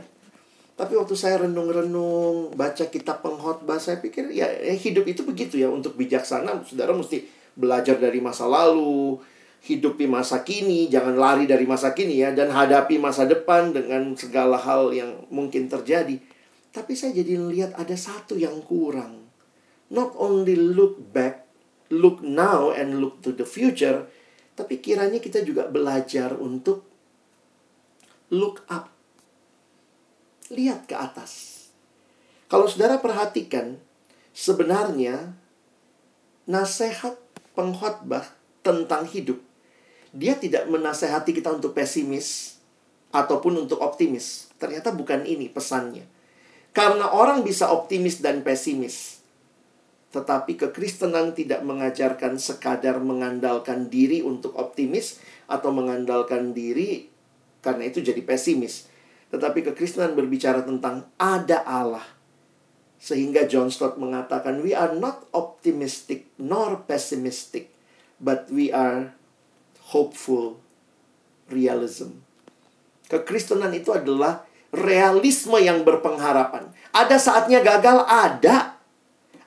[0.73, 5.71] Tapi waktu saya renung-renung, baca kitab pengkhotbah, saya pikir ya, ya hidup itu begitu ya.
[5.71, 7.23] Untuk bijaksana, saudara mesti
[7.53, 9.21] belajar dari masa lalu,
[9.63, 14.57] hidupi masa kini, jangan lari dari masa kini ya, dan hadapi masa depan dengan segala
[14.57, 16.32] hal yang mungkin terjadi.
[16.73, 19.29] Tapi saya jadi lihat ada satu yang kurang.
[19.93, 21.45] Not only look back,
[21.93, 24.09] look now and look to the future,
[24.57, 26.81] tapi kiranya kita juga belajar untuk
[28.33, 28.89] look up.
[30.49, 31.65] Lihat ke atas.
[32.49, 33.77] Kalau saudara perhatikan,
[34.33, 35.37] sebenarnya
[36.49, 37.21] nasihat
[37.53, 38.25] pengkhotbah
[38.65, 39.37] tentang hidup,
[40.09, 42.57] dia tidak menasehati kita untuk pesimis
[43.13, 44.53] ataupun untuk optimis.
[44.57, 46.12] Ternyata bukan ini pesannya.
[46.73, 49.21] Karena orang bisa optimis dan pesimis.
[50.09, 57.13] Tetapi kekristenan tidak mengajarkan sekadar mengandalkan diri untuk optimis atau mengandalkan diri
[57.63, 58.89] karena itu jadi pesimis.
[59.33, 62.05] Tetapi kekristenan berbicara tentang ada Allah.
[63.01, 67.73] Sehingga John Stott mengatakan, we are not optimistic nor pessimistic,
[68.21, 69.11] but we are
[69.91, 70.61] hopeful
[71.49, 72.21] realism.
[73.11, 76.65] Kekristenan itu adalah realisme yang berpengharapan.
[76.89, 78.81] Ada saatnya gagal, ada.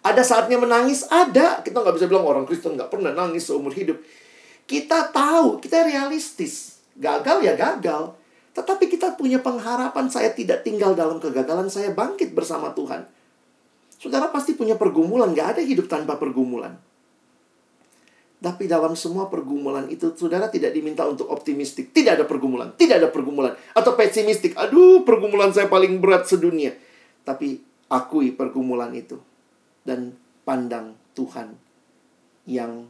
[0.06, 1.60] Ada saatnya menangis, ada.
[1.66, 3.98] Kita nggak bisa bilang orang Kristen nggak pernah nangis seumur hidup.
[4.70, 6.78] Kita tahu, kita realistis.
[6.94, 8.14] Gagal ya gagal.
[8.54, 13.04] Tetapi kita punya pengharapan saya tidak tinggal dalam kegagalan, saya bangkit bersama Tuhan.
[13.98, 16.78] Saudara pasti punya pergumulan, nggak ada hidup tanpa pergumulan.
[18.36, 21.96] Tapi dalam semua pergumulan itu, saudara tidak diminta untuk optimistik.
[21.96, 23.56] Tidak ada pergumulan, tidak ada pergumulan.
[23.72, 26.76] Atau pesimistik, aduh pergumulan saya paling berat sedunia.
[27.24, 27.58] Tapi
[27.88, 29.16] akui pergumulan itu
[29.88, 30.12] dan
[30.44, 31.56] pandang Tuhan
[32.44, 32.86] yang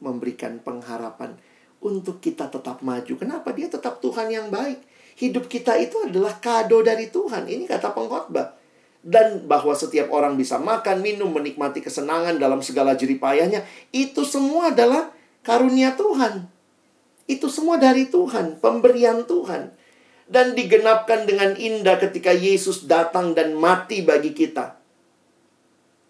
[0.00, 1.36] memberikan pengharapan
[1.84, 3.14] untuk kita tetap maju.
[3.20, 3.52] Kenapa?
[3.52, 4.80] Dia tetap Tuhan yang baik.
[5.16, 7.48] Hidup kita itu adalah kado dari Tuhan.
[7.48, 8.55] Ini kata pengkhotbah.
[9.06, 13.62] Dan bahwa setiap orang bisa makan, minum, menikmati kesenangan dalam segala jeripayahnya.
[13.94, 15.14] Itu semua adalah
[15.46, 16.50] karunia Tuhan.
[17.30, 19.70] Itu semua dari Tuhan, pemberian Tuhan.
[20.26, 24.74] Dan digenapkan dengan indah ketika Yesus datang dan mati bagi kita.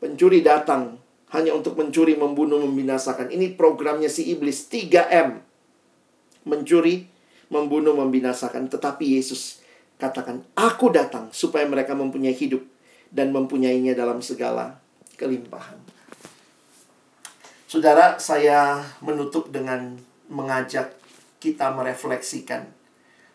[0.00, 0.96] Pencuri datang
[1.36, 3.28] hanya untuk mencuri, membunuh, membinasakan.
[3.28, 5.44] Ini programnya si iblis 3M.
[6.48, 7.04] Mencuri,
[7.52, 8.72] membunuh, membinasakan.
[8.72, 9.60] Tetapi Yesus
[10.00, 12.64] katakan, aku datang supaya mereka mempunyai hidup
[13.10, 14.78] dan mempunyainya dalam segala
[15.16, 15.78] kelimpahan.
[17.66, 19.98] Saudara, saya menutup dengan
[20.30, 20.94] mengajak
[21.42, 22.70] kita merefleksikan.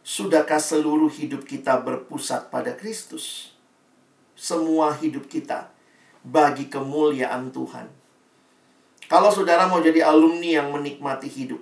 [0.02, 3.54] Sudahkah seluruh hidup kita berpusat pada Kristus?
[4.34, 5.70] Semua hidup kita
[6.24, 7.92] bagi kemuliaan Tuhan.
[9.12, 11.60] Kalau saudara mau jadi alumni yang menikmati hidup,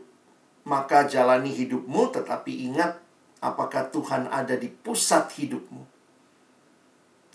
[0.69, 3.01] maka jalani hidupmu, tetapi ingat
[3.41, 5.88] apakah Tuhan ada di pusat hidupmu.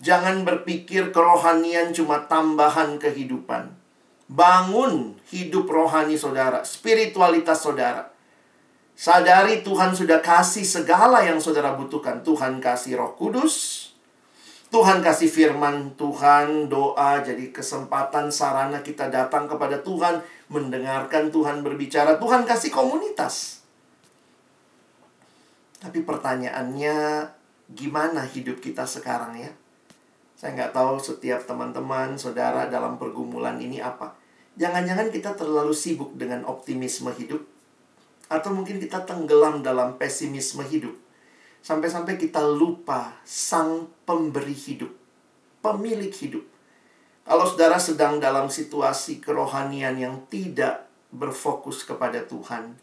[0.05, 3.73] Jangan berpikir kerohanian cuma tambahan kehidupan.
[4.29, 8.13] Bangun hidup rohani saudara, spiritualitas saudara.
[8.93, 12.21] Sadari Tuhan sudah kasih segala yang saudara butuhkan.
[12.21, 13.89] Tuhan kasih Roh Kudus,
[14.69, 20.21] Tuhan kasih firman Tuhan, doa jadi kesempatan sarana kita datang kepada Tuhan,
[20.53, 22.21] mendengarkan Tuhan berbicara.
[22.21, 23.65] Tuhan kasih komunitas.
[25.81, 27.25] Tapi pertanyaannya,
[27.73, 29.49] gimana hidup kita sekarang ya?
[30.45, 34.13] Saya nggak tahu setiap teman-teman, saudara dalam pergumulan ini apa.
[34.61, 37.41] Jangan-jangan kita terlalu sibuk dengan optimisme hidup.
[38.29, 40.93] Atau mungkin kita tenggelam dalam pesimisme hidup.
[41.65, 44.93] Sampai-sampai kita lupa sang pemberi hidup,
[45.65, 46.45] pemilik hidup.
[47.25, 52.77] Kalau saudara sedang dalam situasi kerohanian yang tidak berfokus kepada Tuhan,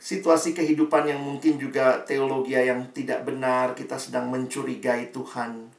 [0.00, 5.73] situasi kehidupan yang mungkin juga teologi yang tidak benar, kita sedang mencurigai Tuhan.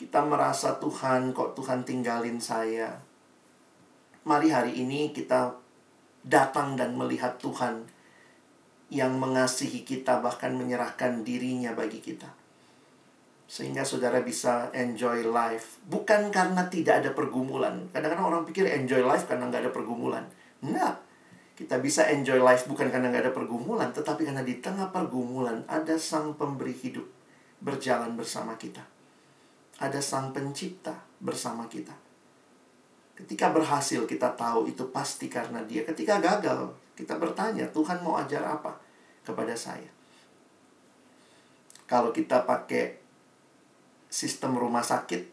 [0.00, 2.88] Kita merasa Tuhan, kok Tuhan tinggalin saya.
[4.24, 5.52] Mari hari ini kita
[6.24, 7.84] datang dan melihat Tuhan
[8.88, 12.32] yang mengasihi kita bahkan menyerahkan dirinya bagi kita.
[13.44, 15.84] Sehingga saudara bisa enjoy life.
[15.84, 17.92] Bukan karena tidak ada pergumulan.
[17.92, 20.24] Kadang-kadang orang pikir enjoy life karena nggak ada pergumulan.
[20.64, 20.96] Enggak.
[21.60, 23.92] Kita bisa enjoy life bukan karena nggak ada pergumulan.
[23.92, 27.04] Tetapi karena di tengah pergumulan ada sang pemberi hidup
[27.60, 28.99] berjalan bersama kita.
[29.80, 30.92] Ada sang pencipta
[31.24, 31.96] bersama kita.
[33.16, 35.84] Ketika berhasil kita tahu itu pasti karena dia.
[35.84, 38.76] Ketika gagal kita bertanya, Tuhan mau ajar apa
[39.24, 39.88] kepada saya?
[41.88, 42.96] Kalau kita pakai
[44.08, 45.28] sistem rumah sakit,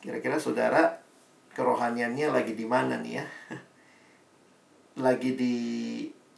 [0.00, 1.00] kira-kira saudara
[1.52, 3.26] kerohaniannya lagi di mana nih ya?
[4.98, 5.54] Lagi di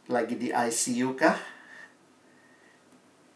[0.05, 1.33] lagi di ICU kah?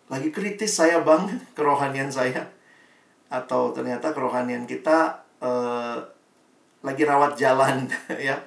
[0.05, 1.25] Lagi kritis saya bang
[1.57, 2.54] kerohanian saya
[3.35, 5.99] atau ternyata kerohanian kita eh,
[6.79, 7.83] lagi rawat jalan
[8.31, 8.39] ya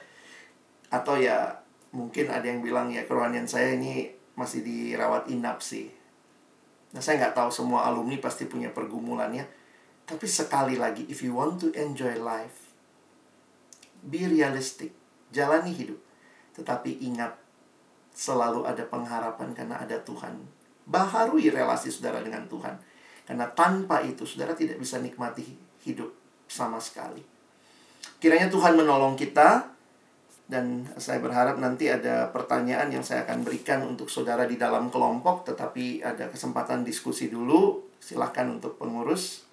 [0.88, 1.52] atau ya
[1.92, 4.08] mungkin ada yang bilang ya kerohanian saya ini
[4.38, 5.90] masih dirawat inap sih.
[6.94, 9.44] Nah saya nggak tahu semua alumni pasti punya pergumulannya.
[10.08, 12.72] Tapi sekali lagi, if you want to enjoy life,
[14.00, 14.96] be realistic,
[15.28, 16.00] jalani hidup.
[16.56, 17.36] Tetapi ingat,
[18.16, 20.48] selalu ada pengharapan karena ada Tuhan.
[20.88, 22.80] Baharui relasi saudara dengan Tuhan.
[23.28, 25.44] Karena tanpa itu saudara tidak bisa nikmati
[25.84, 26.08] hidup
[26.48, 27.20] sama sekali.
[28.16, 29.68] Kiranya Tuhan menolong kita
[30.48, 35.44] dan saya berharap nanti ada pertanyaan yang saya akan berikan untuk saudara di dalam kelompok
[35.44, 37.84] tetapi ada kesempatan diskusi dulu.
[38.00, 39.44] Silahkan untuk pengurus.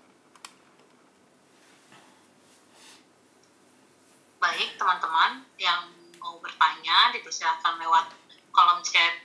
[4.39, 5.91] Baik teman-teman yang
[6.23, 8.15] mau bertanya dipersilakan lewat
[8.55, 9.19] kolom chat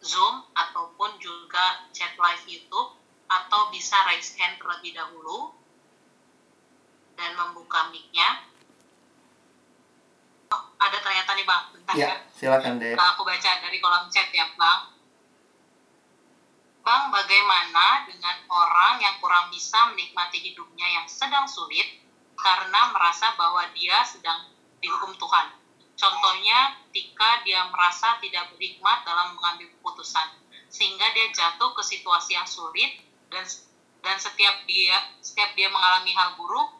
[0.00, 3.01] Zoom ataupun juga chat live YouTube
[3.32, 5.56] atau bisa raise hand terlebih dahulu
[7.16, 8.44] dan membuka mic-nya.
[10.52, 12.16] Oh, ada ternyata nih Bang, bentar Ya, ya.
[12.36, 12.92] silakan deh.
[12.92, 14.92] Nah, aku baca dari kolom chat ya Bang.
[16.82, 22.02] Bang, bagaimana dengan orang yang kurang bisa menikmati hidupnya yang sedang sulit
[22.34, 24.50] karena merasa bahwa dia sedang
[24.82, 25.46] dihukum Tuhan?
[25.94, 30.26] Contohnya, ketika dia merasa tidak berhikmat dalam mengambil keputusan,
[30.66, 33.44] sehingga dia jatuh ke situasi yang sulit dan
[34.02, 36.76] dan setiap dia setiap dia mengalami hal buruk,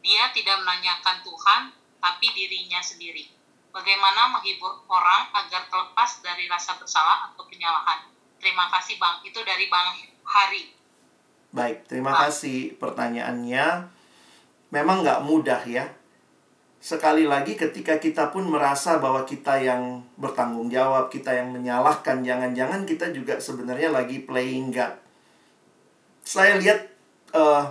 [0.00, 1.62] dia tidak menanyakan Tuhan,
[1.98, 3.26] tapi dirinya sendiri.
[3.74, 8.08] Bagaimana menghibur orang agar terlepas dari rasa bersalah atau penyalahan?
[8.38, 9.20] Terima kasih Bang.
[9.26, 10.72] Itu dari Bang Hari.
[11.52, 13.88] Baik, terima kasih pertanyaannya.
[14.68, 15.88] Memang nggak mudah ya.
[16.78, 22.86] Sekali lagi ketika kita pun merasa bahwa kita yang bertanggung jawab, kita yang menyalahkan, jangan-jangan
[22.86, 25.07] kita juga sebenarnya lagi playing God.
[26.28, 26.84] Saya lihat
[27.32, 27.64] eh,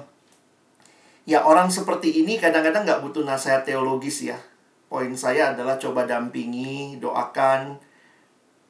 [1.29, 4.41] ya orang seperti ini kadang-kadang nggak butuh nasihat teologis ya.
[4.89, 7.77] Poin saya adalah coba dampingi, doakan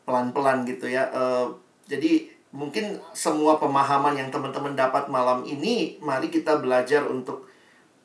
[0.04, 1.08] pelan-pelan gitu ya.
[1.08, 1.48] Eh,
[1.88, 7.48] jadi mungkin semua pemahaman yang teman-teman dapat malam ini, mari kita belajar untuk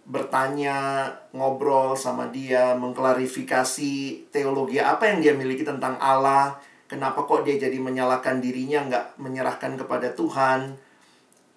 [0.07, 3.95] bertanya, ngobrol sama dia, mengklarifikasi
[4.31, 9.75] teologi apa yang dia miliki tentang Allah, kenapa kok dia jadi menyalahkan dirinya, nggak menyerahkan
[9.79, 10.79] kepada Tuhan.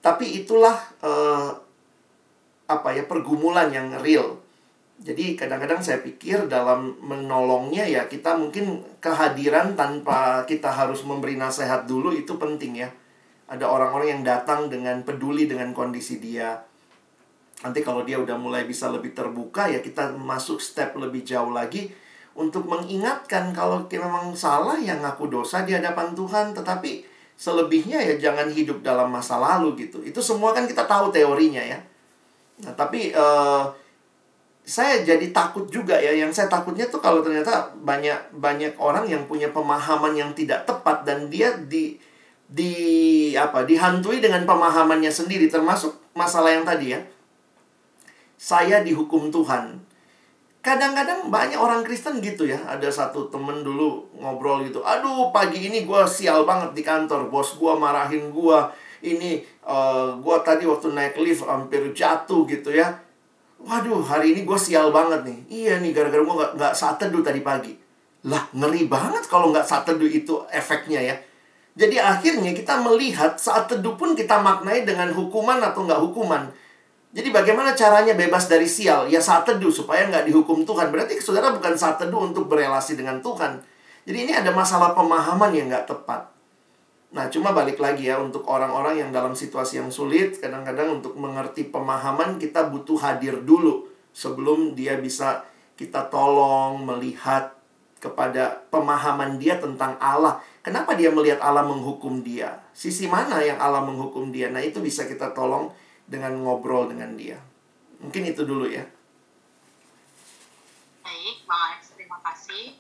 [0.06, 1.50] Tapi itulah eh,
[2.70, 4.38] apa ya pergumulan yang real.
[5.02, 11.90] Jadi kadang-kadang saya pikir dalam menolongnya ya kita mungkin kehadiran tanpa kita harus memberi nasihat
[11.90, 12.90] dulu itu penting ya.
[13.50, 16.54] Ada orang-orang yang datang dengan peduli dengan kondisi dia.
[17.66, 21.90] Nanti kalau dia udah mulai bisa lebih terbuka ya kita masuk step lebih jauh lagi
[22.38, 28.16] untuk mengingatkan kalau kita memang salah yang ngaku dosa di hadapan Tuhan tetapi selebihnya ya
[28.16, 30.02] jangan hidup dalam masa lalu gitu.
[30.02, 31.80] Itu semua kan kita tahu teorinya ya.
[32.64, 33.64] Nah, tapi eh,
[34.66, 36.16] saya jadi takut juga ya.
[36.16, 41.06] Yang saya takutnya tuh kalau ternyata banyak banyak orang yang punya pemahaman yang tidak tepat
[41.06, 42.00] dan dia di
[42.46, 42.74] di
[43.38, 47.02] apa dihantui dengan pemahamannya sendiri termasuk masalah yang tadi ya.
[48.36, 49.85] Saya dihukum Tuhan.
[50.66, 52.58] Kadang-kadang banyak orang Kristen gitu ya.
[52.66, 54.82] Ada satu temen dulu ngobrol gitu.
[54.82, 57.30] Aduh pagi ini gue sial banget di kantor.
[57.30, 58.60] Bos gue marahin gue.
[59.06, 63.06] Ini uh, gue tadi waktu naik lift hampir jatuh gitu ya
[63.66, 65.40] Waduh, hari ini gue sial banget nih.
[65.48, 67.74] Iya nih, gara-gara gue gak, gak saat teduh tadi pagi.
[68.30, 71.16] Lah, ngeri banget kalau gak saat teduh itu efeknya ya.
[71.76, 76.46] Jadi akhirnya kita melihat saat teduh pun kita maknai dengan hukuman atau gak hukuman.
[77.16, 79.08] Jadi bagaimana caranya bebas dari sial?
[79.08, 80.92] Ya saat teduh supaya nggak dihukum Tuhan.
[80.92, 83.64] Berarti saudara bukan saat teduh untuk berelasi dengan Tuhan.
[84.04, 86.36] Jadi ini ada masalah pemahaman yang nggak tepat.
[87.16, 91.64] Nah, cuma balik lagi ya untuk orang-orang yang dalam situasi yang sulit, kadang-kadang untuk mengerti
[91.72, 95.48] pemahaman kita butuh hadir dulu sebelum dia bisa
[95.80, 97.56] kita tolong melihat
[98.04, 100.44] kepada pemahaman dia tentang Allah.
[100.60, 102.60] Kenapa dia melihat Allah menghukum dia?
[102.76, 104.52] Sisi mana yang Allah menghukum dia?
[104.52, 105.72] Nah, itu bisa kita tolong
[106.06, 107.42] dengan ngobrol dengan dia.
[108.02, 108.86] Mungkin itu dulu ya.
[111.02, 112.78] Baik, Bang Alex, terima kasih.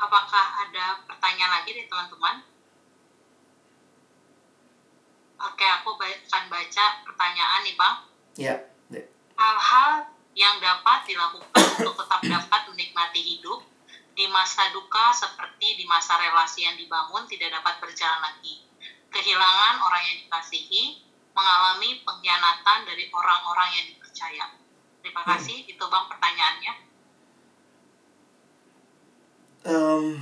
[0.00, 2.36] Apakah ada pertanyaan lagi dari teman-teman?
[5.40, 7.96] Oke, aku akan baca pertanyaan nih, Bang.
[8.36, 8.54] Ya.
[9.40, 13.64] Hal-hal yang dapat dilakukan untuk tetap dapat menikmati hidup
[14.12, 18.68] di masa duka seperti di masa relasi yang dibangun tidak dapat berjalan lagi.
[19.08, 21.00] Kehilangan orang yang dikasihi,
[21.34, 24.44] mengalami pengkhianatan dari orang-orang yang dipercaya.
[25.00, 26.72] Terima kasih, itu Bang pertanyaannya.
[29.60, 30.16] Um,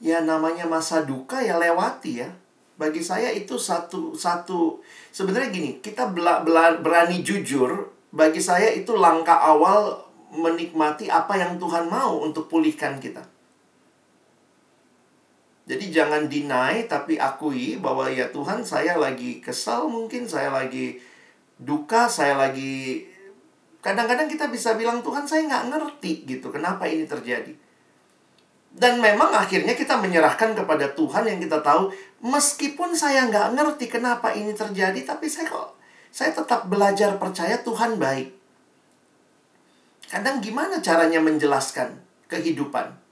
[0.00, 2.30] ya namanya masa duka ya lewati ya
[2.78, 4.78] bagi saya itu satu satu
[5.10, 11.58] sebenarnya gini kita bela, bela, berani jujur bagi saya itu langkah awal menikmati apa yang
[11.58, 13.20] Tuhan mau untuk pulihkan kita
[15.68, 20.96] jadi jangan deny tapi akui bahwa ya Tuhan saya lagi kesal mungkin saya lagi
[21.60, 23.04] duka saya lagi
[23.84, 27.52] kadang-kadang kita bisa bilang Tuhan saya nggak ngerti gitu kenapa ini terjadi
[28.78, 31.90] dan memang akhirnya kita menyerahkan kepada Tuhan yang kita tahu,
[32.20, 35.74] meskipun saya nggak ngerti kenapa ini terjadi, tapi saya kok
[36.12, 38.28] saya tetap belajar percaya Tuhan baik.
[40.08, 42.00] Kadang gimana caranya menjelaskan
[42.30, 43.07] kehidupan?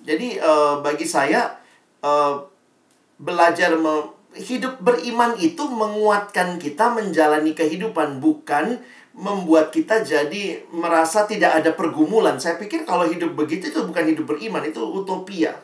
[0.00, 1.60] Jadi uh, bagi saya
[2.00, 2.40] uh,
[3.20, 8.78] belajar me hidup beriman itu menguatkan kita menjalani kehidupan bukan
[9.10, 12.38] membuat kita jadi merasa tidak ada pergumulan.
[12.38, 15.58] Saya pikir kalau hidup begitu itu bukan hidup beriman, itu utopia.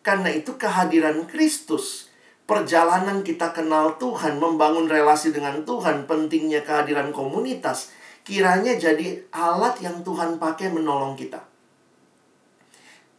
[0.00, 2.08] Karena itu kehadiran Kristus,
[2.46, 7.90] perjalanan kita kenal Tuhan, membangun relasi dengan Tuhan, pentingnya kehadiran komunitas,
[8.22, 11.49] kiranya jadi alat yang Tuhan pakai menolong kita.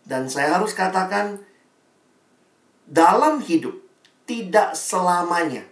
[0.06, 1.42] Dan saya harus katakan,
[2.90, 3.78] dalam hidup
[4.26, 5.64] tidak selamanya,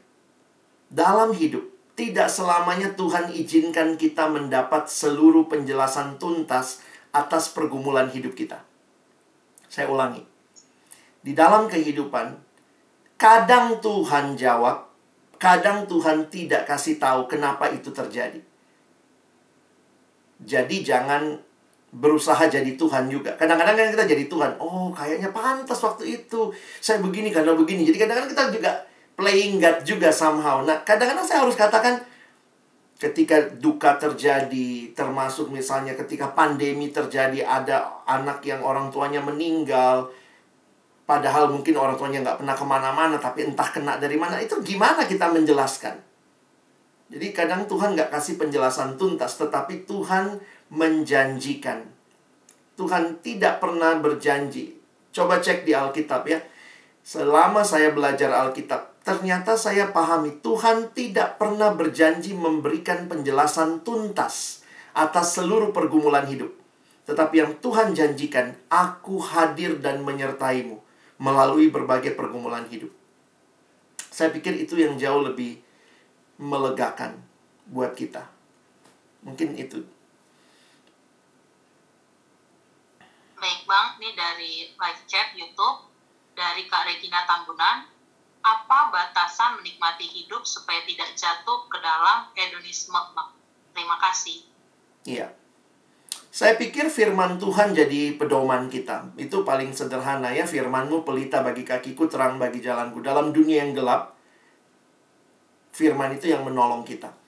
[0.88, 1.68] dalam hidup
[2.00, 6.80] tidak selamanya Tuhan izinkan kita mendapat seluruh penjelasan tuntas
[7.12, 8.64] atas pergumulan hidup kita.
[9.68, 10.24] Saya ulangi.
[11.20, 12.40] Di dalam kehidupan,
[13.20, 14.88] kadang Tuhan jawab,
[15.36, 18.40] kadang Tuhan tidak kasih tahu kenapa itu terjadi.
[20.40, 21.36] Jadi jangan
[21.90, 23.34] berusaha jadi Tuhan juga.
[23.34, 24.52] Kadang-kadang kan kita jadi Tuhan.
[24.62, 26.54] Oh, kayaknya pantas waktu itu.
[26.78, 27.82] Saya begini karena begini.
[27.82, 28.72] Jadi kadang-kadang kita juga
[29.18, 30.62] playing God juga somehow.
[30.62, 31.98] Nah, kadang-kadang saya harus katakan
[33.00, 40.12] ketika duka terjadi, termasuk misalnya ketika pandemi terjadi, ada anak yang orang tuanya meninggal,
[41.08, 45.08] padahal mungkin orang tuanya nggak pernah ke mana-mana, tapi entah kena dari mana, itu gimana
[45.08, 45.96] kita menjelaskan?
[47.10, 50.38] Jadi kadang Tuhan nggak kasih penjelasan tuntas, tetapi Tuhan
[50.70, 51.86] menjanjikan.
[52.80, 54.80] Tuhan tidak pernah berjanji.
[55.12, 56.40] Coba cek di Alkitab ya.
[57.04, 64.62] Selama saya belajar Alkitab, ternyata saya pahami Tuhan tidak pernah berjanji memberikan penjelasan tuntas
[64.94, 66.54] atas seluruh pergumulan hidup.
[67.10, 70.78] Tetapi yang Tuhan janjikan, aku hadir dan menyertaimu
[71.18, 72.94] melalui berbagai pergumulan hidup.
[74.14, 75.58] Saya pikir itu yang jauh lebih
[76.38, 77.18] melegakan
[77.68, 78.30] buat kita.
[79.26, 79.84] Mungkin itu.
[83.40, 85.88] Baik Bang, ini dari live chat YouTube
[86.36, 87.88] dari Kak Regina Tambunan
[88.44, 93.00] apa batasan menikmati hidup supaya tidak jatuh ke dalam hedonisme?
[93.72, 94.44] Terima kasih.
[95.08, 95.32] Iya.
[96.30, 99.12] Saya pikir firman Tuhan jadi pedoman kita.
[99.16, 100.44] Itu paling sederhana ya.
[100.44, 103.00] Firmanmu pelita bagi kakiku, terang bagi jalanku.
[103.00, 104.20] Dalam dunia yang gelap,
[105.72, 107.19] firman itu yang menolong kita.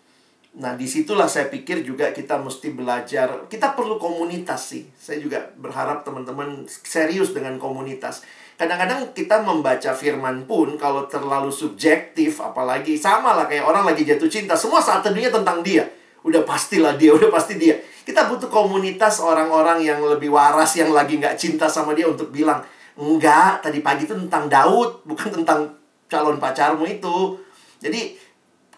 [0.51, 3.47] Nah, di situlah saya pikir juga kita mesti belajar.
[3.47, 4.83] Kita perlu komunitas sih.
[4.99, 8.19] Saya juga berharap teman-teman serius dengan komunitas.
[8.59, 14.27] Kadang-kadang kita membaca firman pun kalau terlalu subjektif apalagi sama lah kayak orang lagi jatuh
[14.27, 14.53] cinta.
[14.59, 15.87] Semua saat teduhnya tentang dia.
[16.21, 17.79] Udah pastilah dia udah pasti dia.
[18.05, 22.61] Kita butuh komunitas orang-orang yang lebih waras yang lagi nggak cinta sama dia untuk bilang
[22.99, 25.73] enggak tadi pagi itu tentang Daud bukan tentang
[26.05, 27.39] calon pacarmu itu.
[27.81, 28.13] Jadi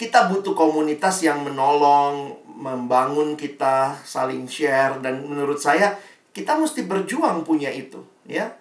[0.03, 5.95] kita butuh komunitas yang menolong membangun kita saling share dan menurut saya
[6.35, 8.51] kita mesti berjuang punya itu ya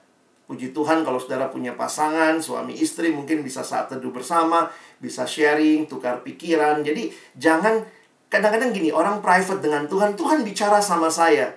[0.53, 4.69] Puji Tuhan kalau saudara punya pasangan, suami istri mungkin bisa saat teduh bersama,
[5.01, 6.85] bisa sharing, tukar pikiran.
[6.85, 7.09] Jadi
[7.41, 7.81] jangan
[8.29, 11.57] kadang-kadang gini, orang private dengan Tuhan, Tuhan bicara sama saya.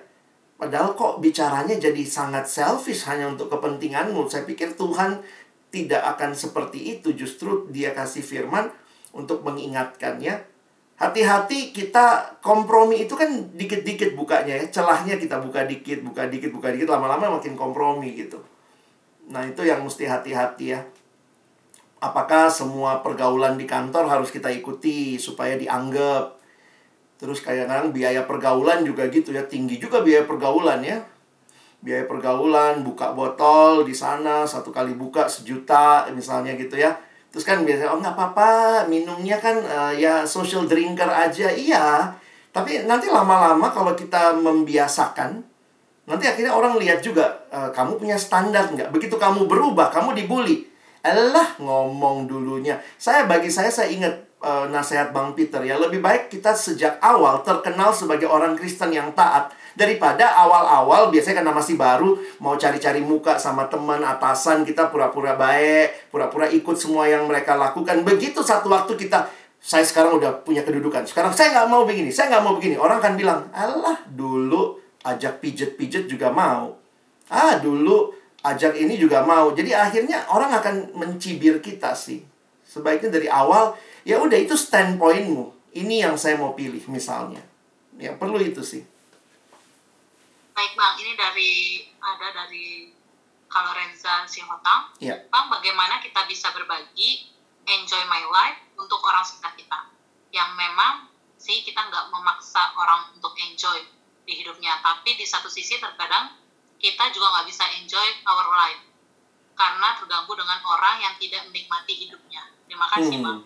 [0.56, 4.32] Padahal kok bicaranya jadi sangat selfish hanya untuk kepentinganmu.
[4.32, 5.20] Saya pikir Tuhan
[5.68, 7.12] tidak akan seperti itu.
[7.12, 8.72] Justru dia kasih firman
[9.16, 10.54] untuk mengingatkannya.
[10.96, 14.64] Hati-hati kita kompromi itu kan dikit-dikit bukanya ya.
[14.68, 16.88] Celahnya kita buka dikit, buka dikit, buka dikit.
[16.88, 18.40] Lama-lama makin kompromi gitu.
[19.28, 20.80] Nah, itu yang mesti hati-hati ya.
[22.00, 26.36] Apakah semua pergaulan di kantor harus kita ikuti supaya dianggap?
[27.16, 31.00] Terus kadang-kadang biaya pergaulan juga gitu ya, tinggi juga biaya pergaulan ya.
[31.80, 36.96] Biaya pergaulan, buka botol di sana, satu kali buka sejuta misalnya gitu ya.
[37.36, 38.52] Terus kan biasanya, oh nggak apa-apa,
[38.88, 41.52] minumnya kan uh, ya social drinker aja.
[41.52, 42.16] Iya,
[42.48, 45.44] tapi nanti lama-lama kalau kita membiasakan,
[46.06, 48.94] Nanti akhirnya orang lihat juga, e, kamu punya standar nggak?
[48.94, 50.62] Begitu kamu berubah, kamu dibully.
[51.02, 52.78] Allah ngomong dulunya.
[52.94, 55.74] Saya bagi saya, saya ingat e, nasihat Bang Peter ya.
[55.74, 59.50] Lebih baik kita sejak awal terkenal sebagai orang Kristen yang taat.
[59.76, 66.08] Daripada awal-awal, biasanya karena masih baru, mau cari-cari muka sama teman, atasan, kita pura-pura baik,
[66.08, 68.00] pura-pura ikut semua yang mereka lakukan.
[68.00, 69.28] Begitu satu waktu kita,
[69.60, 71.04] saya sekarang udah punya kedudukan.
[71.04, 72.80] Sekarang saya nggak mau begini, saya nggak mau begini.
[72.80, 76.72] Orang kan bilang, Allah dulu ajak pijet-pijet juga mau.
[77.28, 79.52] Ah, dulu ajak ini juga mau.
[79.52, 82.24] Jadi akhirnya orang akan mencibir kita sih.
[82.64, 83.76] Sebaiknya dari awal,
[84.08, 85.52] ya udah itu standpointmu.
[85.76, 87.44] Ini yang saya mau pilih misalnya.
[88.00, 88.95] Ya perlu itu sih.
[90.56, 91.52] Baik bang, ini dari
[92.00, 92.88] ada dari
[93.46, 94.96] kalau Renza Sihotang.
[94.98, 95.20] Ya.
[95.28, 97.28] Bang, bagaimana kita bisa berbagi
[97.68, 99.92] enjoy my life untuk orang sekitar kita?
[100.32, 103.78] Yang memang sih kita nggak memaksa orang untuk enjoy
[104.26, 106.34] di hidupnya tapi di satu sisi terkadang
[106.82, 108.82] kita juga nggak bisa enjoy our life
[109.54, 113.24] karena terganggu dengan orang yang tidak menikmati hidupnya terima kasih hmm.
[113.24, 113.38] bang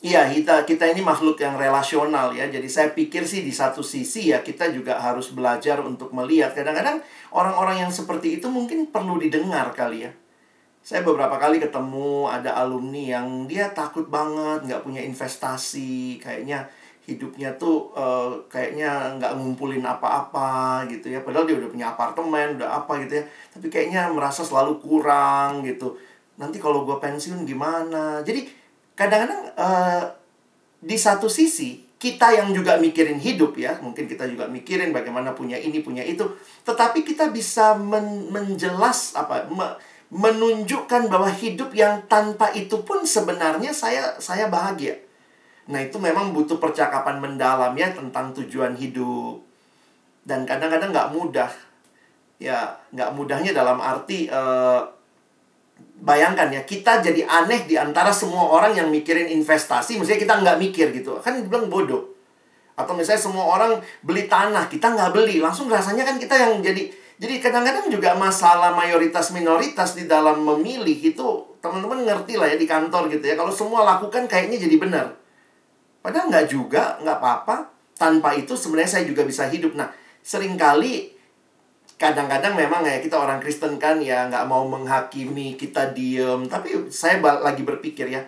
[0.00, 2.48] Iya, kita kita ini makhluk yang relasional ya.
[2.48, 6.56] Jadi saya pikir sih di satu sisi ya kita juga harus belajar untuk melihat.
[6.56, 7.04] Kadang-kadang
[7.36, 10.10] orang-orang yang seperti itu mungkin perlu didengar kali ya.
[10.80, 16.64] Saya beberapa kali ketemu ada alumni yang dia takut banget, nggak punya investasi, kayaknya
[17.04, 21.20] hidupnya tuh uh, kayaknya nggak ngumpulin apa-apa gitu ya.
[21.20, 23.24] Padahal dia udah punya apartemen, udah apa gitu ya.
[23.52, 25.92] Tapi kayaknya merasa selalu kurang gitu.
[26.40, 28.24] Nanti kalau gue pensiun gimana?
[28.24, 28.59] Jadi
[29.00, 30.04] kadang-kadang uh,
[30.84, 35.56] di satu sisi kita yang juga mikirin hidup ya, mungkin kita juga mikirin bagaimana punya
[35.56, 36.24] ini punya itu,
[36.64, 39.76] tetapi kita bisa men menjelas apa me
[40.10, 44.98] menunjukkan bahwa hidup yang tanpa itu pun sebenarnya saya saya bahagia.
[45.70, 49.38] Nah, itu memang butuh percakapan mendalam ya tentang tujuan hidup.
[50.26, 51.50] Dan kadang-kadang nggak mudah.
[52.42, 54.82] Ya, nggak mudahnya dalam arti uh,
[56.00, 60.56] bayangkan ya kita jadi aneh di antara semua orang yang mikirin investasi misalnya kita nggak
[60.58, 61.20] mikir gitu.
[61.20, 62.16] Kan bilang bodoh.
[62.74, 65.38] Atau misalnya semua orang beli tanah kita nggak beli.
[65.38, 66.88] Langsung rasanya kan kita yang jadi
[67.20, 71.28] jadi kadang-kadang juga masalah mayoritas minoritas di dalam memilih itu
[71.60, 73.36] teman-teman ngerti lah ya di kantor gitu ya.
[73.36, 75.06] Kalau semua lakukan kayaknya jadi benar.
[76.00, 77.56] Padahal nggak juga nggak apa-apa.
[78.00, 79.76] Tanpa itu sebenarnya saya juga bisa hidup.
[79.76, 79.92] Nah
[80.24, 81.19] sering kali
[82.00, 86.48] kadang-kadang memang ya kita orang Kristen kan ya nggak mau menghakimi kita diem.
[86.48, 88.24] Tapi saya lagi berpikir ya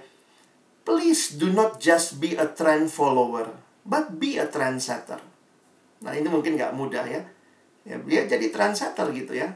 [0.84, 3.48] please do not just be a trend follower
[3.88, 5.16] but be a trendsetter.
[6.04, 7.24] Nah ini mungkin nggak mudah ya.
[7.88, 9.48] Ya dia jadi trendsetter gitu ya.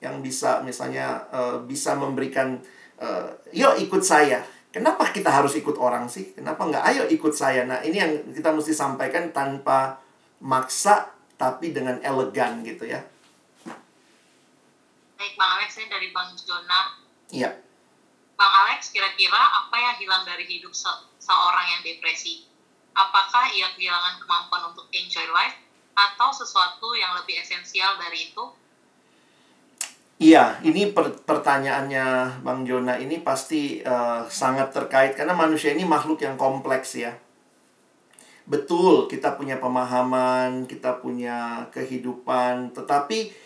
[0.00, 2.56] Yang bisa misalnya uh, bisa memberikan
[2.96, 4.40] uh, yuk ikut saya.
[4.72, 6.32] Kenapa kita harus ikut orang sih?
[6.32, 6.80] Kenapa nggak?
[6.80, 7.68] Ayo ikut saya.
[7.68, 10.00] Nah ini yang kita mesti sampaikan tanpa
[10.40, 13.04] maksa tapi dengan elegan gitu ya
[15.20, 16.96] Baik, Bang Alex, ini dari Bang Jona.
[17.28, 17.52] Iya.
[18.40, 20.88] Bang Alex, kira-kira apa yang hilang dari hidup se
[21.20, 22.48] seorang yang depresi?
[22.96, 25.60] Apakah ia kehilangan kemampuan untuk enjoy life
[25.92, 28.44] atau sesuatu yang lebih esensial dari itu?
[30.24, 36.24] Iya, ini per pertanyaannya Bang Jona ini pasti uh, sangat terkait karena manusia ini makhluk
[36.24, 37.12] yang kompleks ya.
[38.48, 43.36] Betul, kita punya pemahaman, kita punya kehidupan, tetapi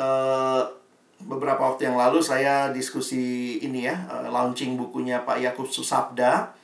[0.00, 0.79] uh,
[1.24, 6.56] beberapa waktu yang lalu saya diskusi ini ya, uh, launching bukunya Pak Yakub Susabda.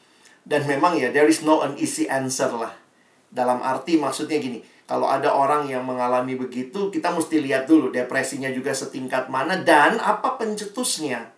[0.47, 2.70] Dan memang ya, there is no an easy answer lah.
[3.27, 8.47] Dalam arti maksudnya gini, kalau ada orang yang mengalami begitu, kita mesti lihat dulu depresinya
[8.55, 11.35] juga setingkat mana dan apa pencetusnya.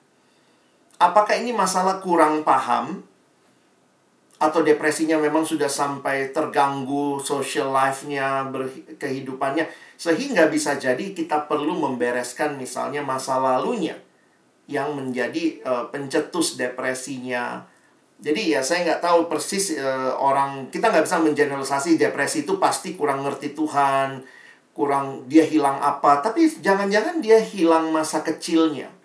[1.01, 3.07] Apakah ini masalah kurang paham
[4.39, 8.47] atau depresinya memang sudah sampai terganggu social life-nya,
[8.94, 9.66] kehidupannya
[9.98, 13.98] sehingga bisa jadi kita perlu membereskan misalnya masa lalunya
[14.70, 17.66] yang menjadi uh, pencetus depresinya.
[18.23, 22.94] Jadi ya saya nggak tahu persis uh, orang kita nggak bisa mengeneralisasi depresi itu pasti
[22.94, 24.23] kurang ngerti Tuhan,
[24.70, 28.97] kurang dia hilang apa, tapi jangan-jangan dia hilang masa kecilnya.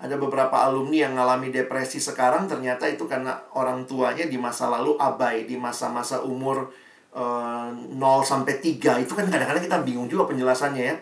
[0.00, 4.96] Ada beberapa alumni yang mengalami depresi sekarang ternyata itu karena orang tuanya di masa lalu
[4.96, 6.72] abai di masa-masa umur
[7.12, 10.96] uh, eh, 0 sampai 3 itu kan kadang-kadang kita bingung juga penjelasannya ya.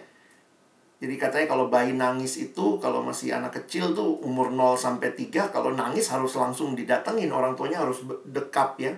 [0.98, 5.54] Jadi katanya kalau bayi nangis itu kalau masih anak kecil tuh umur 0 sampai 3
[5.54, 8.90] kalau nangis harus langsung didatengin orang tuanya harus dekap ya.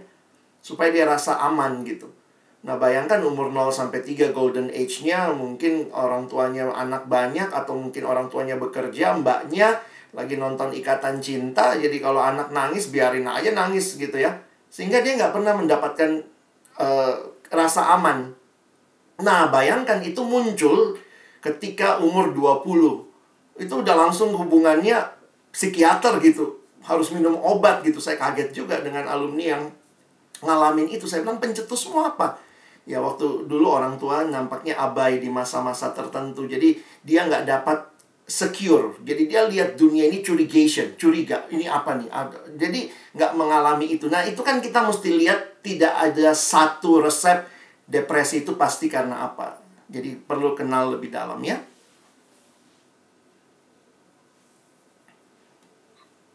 [0.64, 2.08] Supaya dia rasa aman gitu.
[2.60, 8.04] Nah, bayangkan umur 0 sampai 3 golden age-nya mungkin orang tuanya anak banyak atau mungkin
[8.04, 9.80] orang tuanya bekerja, mbaknya
[10.12, 11.72] lagi nonton ikatan cinta.
[11.72, 14.36] Jadi kalau anak nangis biarin aja nangis gitu ya.
[14.68, 16.20] Sehingga dia nggak pernah mendapatkan
[16.76, 17.14] uh,
[17.48, 18.28] rasa aman.
[19.24, 21.00] Nah, bayangkan itu muncul
[21.40, 23.64] ketika umur 20.
[23.64, 25.00] Itu udah langsung hubungannya
[25.48, 26.60] psikiater gitu.
[26.84, 28.04] Harus minum obat gitu.
[28.04, 29.64] Saya kaget juga dengan alumni yang
[30.44, 31.08] ngalamin itu.
[31.08, 32.49] Saya bilang pencetusmu apa?
[32.88, 36.48] Ya waktu dulu orang tua nampaknya abai di masa-masa tertentu.
[36.48, 37.78] Jadi dia nggak dapat
[38.30, 38.94] secure.
[39.02, 41.44] Jadi dia lihat dunia ini curigation, curiga.
[41.50, 42.08] Ini apa nih?
[42.54, 42.86] Jadi
[43.18, 44.06] nggak mengalami itu.
[44.06, 47.42] Nah itu kan kita mesti lihat tidak ada satu resep
[47.90, 49.58] depresi itu pasti karena apa.
[49.90, 51.58] Jadi perlu kenal lebih dalam ya.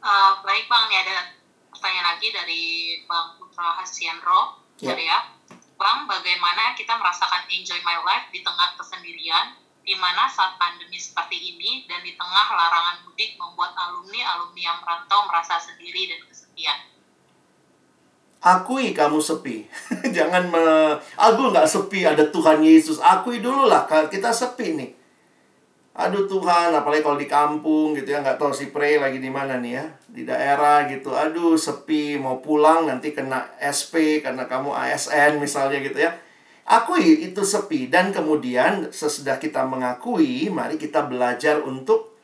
[0.06, 1.18] Uh, baik bang, ini ada
[1.74, 2.64] pertanyaan lagi dari
[3.10, 4.62] Bang Putra Hasianro.
[4.84, 4.94] Ya.
[4.94, 5.35] ya.
[5.86, 9.54] Bang, bagaimana kita merasakan enjoy my life di tengah kesendirian
[9.86, 15.30] di mana saat pandemi seperti ini dan di tengah larangan mudik membuat alumni-alumni yang merantau
[15.30, 16.90] merasa sendiri dan kesepian.
[18.42, 19.70] Akui kamu sepi.
[20.18, 20.66] Jangan me...
[21.22, 22.98] Aku nggak sepi, ada Tuhan Yesus.
[22.98, 24.90] Akui dulu lah, kita sepi nih.
[25.96, 29.64] Aduh Tuhan, apalagi kalau di kampung gitu ya, nggak tahu si Pre lagi di mana
[29.64, 31.16] nih ya, di daerah gitu.
[31.16, 36.12] Aduh sepi, mau pulang nanti kena SP karena kamu ASN misalnya gitu ya.
[36.68, 42.20] Akui itu sepi dan kemudian sesudah kita mengakui, mari kita belajar untuk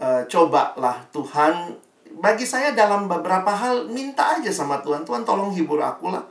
[0.00, 1.76] uh, cobalah Tuhan.
[2.16, 6.24] Bagi saya dalam beberapa hal minta aja sama Tuhan, Tuhan tolong hibur aku lah.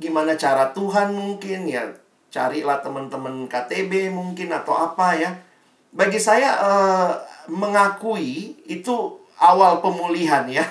[0.00, 1.84] Gimana cara Tuhan mungkin ya,
[2.32, 5.47] carilah teman-teman KTB mungkin atau apa ya
[5.92, 7.12] bagi saya uh,
[7.48, 10.66] mengakui itu awal pemulihan ya.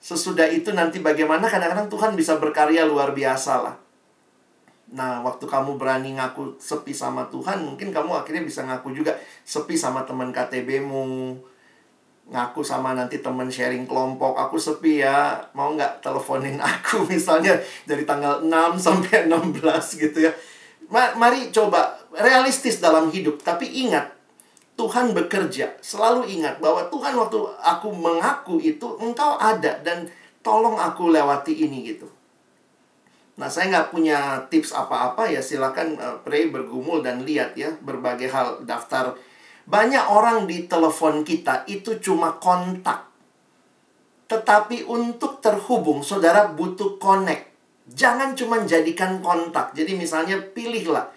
[0.00, 3.76] Sesudah itu nanti bagaimana kadang-kadang Tuhan bisa berkarya luar biasa lah.
[4.86, 9.74] Nah, waktu kamu berani ngaku sepi sama Tuhan, mungkin kamu akhirnya bisa ngaku juga sepi
[9.74, 11.34] sama teman KTB-mu.
[12.30, 17.54] Ngaku sama nanti teman sharing kelompok, aku sepi ya, mau nggak teleponin aku misalnya
[17.86, 20.32] dari tanggal 6 sampai 16 gitu ya.
[20.90, 24.15] Mari coba realistis dalam hidup, tapi ingat
[24.76, 25.80] Tuhan bekerja.
[25.80, 30.04] Selalu ingat bahwa Tuhan waktu aku mengaku itu engkau ada dan
[30.44, 32.06] tolong aku lewati ini gitu.
[33.36, 38.32] Nah, saya nggak punya tips apa-apa ya silakan uh, pray bergumul dan lihat ya berbagai
[38.32, 39.16] hal daftar.
[39.66, 43.08] Banyak orang di telepon kita itu cuma kontak.
[44.26, 47.52] Tetapi untuk terhubung, saudara butuh connect.
[47.86, 49.74] Jangan cuma jadikan kontak.
[49.74, 51.10] Jadi misalnya pilihlah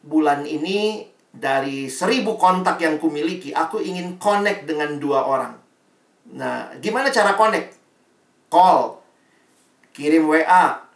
[0.00, 5.54] bulan ini dari seribu kontak yang kumiliki, aku ingin connect dengan dua orang.
[6.34, 7.78] Nah, gimana cara connect?
[8.50, 8.98] Call,
[9.94, 10.90] kirim WA,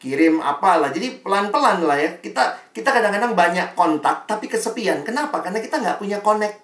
[0.00, 0.88] kirim apalah.
[0.88, 2.10] Jadi pelan-pelan lah ya.
[2.18, 5.04] Kita kita kadang-kadang banyak kontak tapi kesepian.
[5.04, 5.44] Kenapa?
[5.44, 6.56] Karena kita nggak punya connect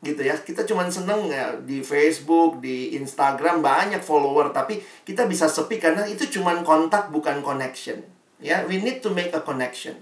[0.00, 0.34] gitu ya.
[0.40, 6.08] Kita cuma seneng ya di Facebook, di Instagram banyak follower tapi kita bisa sepi karena
[6.08, 8.00] itu cuma kontak bukan connection.
[8.40, 10.00] Ya, we need to make a connection.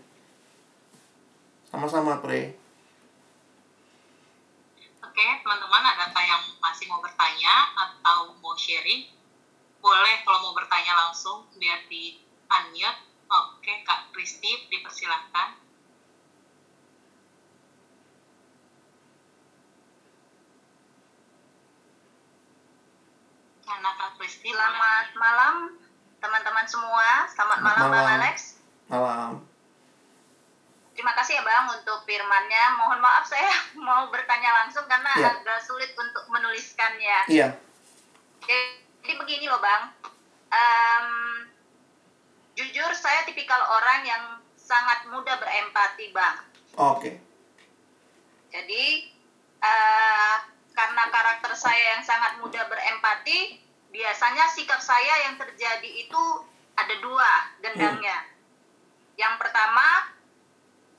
[1.69, 2.57] Sama-sama, Pre.
[5.05, 9.05] Oke, teman-teman ada yang masih mau bertanya atau mau sharing?
[9.85, 12.17] Boleh kalau mau bertanya langsung biar di
[12.49, 13.01] unmute.
[13.29, 15.61] Oke, Kak Kristi dipersilahkan.
[23.69, 24.49] Karena Kak Kristi.
[24.49, 25.55] Selamat malam
[26.25, 27.29] teman-teman semua.
[27.29, 27.93] Selamat malam, malam.
[27.93, 28.37] Bang Alex.
[28.89, 29.48] Malam.
[30.99, 32.75] Terima kasih ya Bang untuk firmannya.
[32.75, 33.47] Mohon maaf saya
[33.87, 35.31] mau bertanya langsung karena yeah.
[35.31, 37.31] agak sulit untuk menuliskannya.
[37.31, 37.55] Iya.
[38.43, 39.95] Jadi begini loh Bang.
[40.51, 41.09] Um,
[42.59, 44.25] jujur saya tipikal orang yang
[44.59, 46.43] sangat mudah berempati Bang.
[46.75, 46.99] Oke.
[46.99, 47.15] Okay.
[48.59, 49.15] Jadi
[49.63, 50.37] uh,
[50.75, 53.63] karena karakter saya yang sangat mudah berempati,
[53.95, 56.23] biasanya sikap saya yang terjadi itu
[56.75, 58.19] ada dua gendangnya.
[58.19, 58.35] Hmm.
[59.15, 60.18] Yang pertama,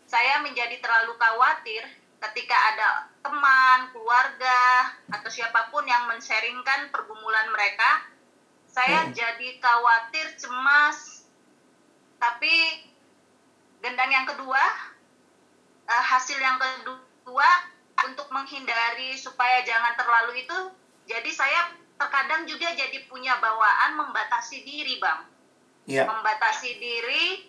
[0.09, 1.85] saya menjadi terlalu khawatir
[2.19, 2.89] ketika ada
[3.21, 8.09] teman, keluarga, atau siapa pun yang men-sharingkan pergumulan mereka,
[8.65, 9.13] saya hmm.
[9.13, 11.29] jadi khawatir, cemas.
[12.17, 12.51] Tapi
[13.85, 14.59] gendang yang kedua,
[15.87, 17.49] uh, hasil yang kedua
[18.03, 20.57] untuk menghindari supaya jangan terlalu itu,
[21.07, 21.71] jadi saya
[22.01, 25.23] terkadang juga jadi punya bawaan membatasi diri, Bang.
[25.87, 26.09] Yeah.
[26.09, 27.48] Membatasi diri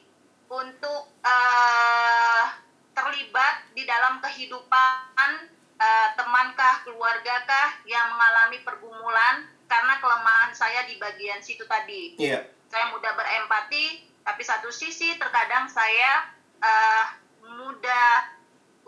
[0.51, 2.45] untuk uh,
[2.91, 5.31] terlibat di dalam kehidupan
[5.79, 12.19] uh, temankah, keluargakah yang mengalami pergumulan karena kelemahan saya di bagian situ tadi.
[12.19, 12.43] Yeah.
[12.67, 17.05] Saya mudah berempati, tapi satu sisi terkadang saya uh,
[17.47, 18.35] mudah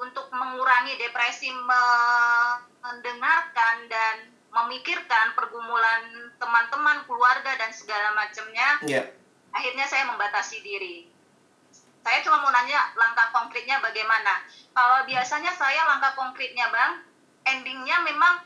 [0.03, 1.55] untuk mengurangi depresi
[2.83, 8.83] mendengarkan dan memikirkan pergumulan teman-teman, keluarga dan segala macamnya.
[8.83, 9.07] Yeah.
[9.55, 11.12] Akhirnya saya membatasi diri
[12.03, 14.43] saya cuma mau nanya langkah konkretnya bagaimana.
[14.75, 16.93] Kalau biasanya saya langkah konkretnya bang,
[17.47, 18.43] endingnya memang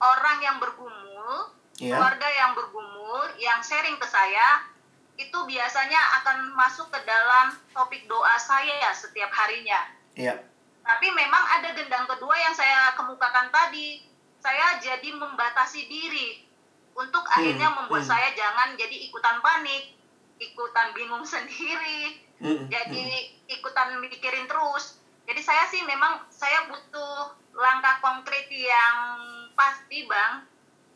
[0.00, 1.96] orang yang bergumul, yeah.
[1.96, 4.68] keluarga yang bergumul, yang sharing ke saya,
[5.16, 9.80] itu biasanya akan masuk ke dalam topik doa saya setiap harinya.
[10.12, 10.36] Yeah.
[10.84, 14.04] Tapi memang ada gendang kedua yang saya kemukakan tadi.
[14.38, 16.44] Saya jadi membatasi diri
[16.92, 17.34] untuk hmm.
[17.40, 18.12] akhirnya membuat hmm.
[18.12, 19.96] saya jangan jadi ikutan panik,
[20.38, 22.66] ikutan bingung sendiri, hmm.
[22.68, 23.04] jadi
[23.50, 25.00] ikutan mikirin terus.
[25.26, 29.18] Jadi saya sih memang saya butuh langkah konkret yang
[29.58, 30.46] pasti bang.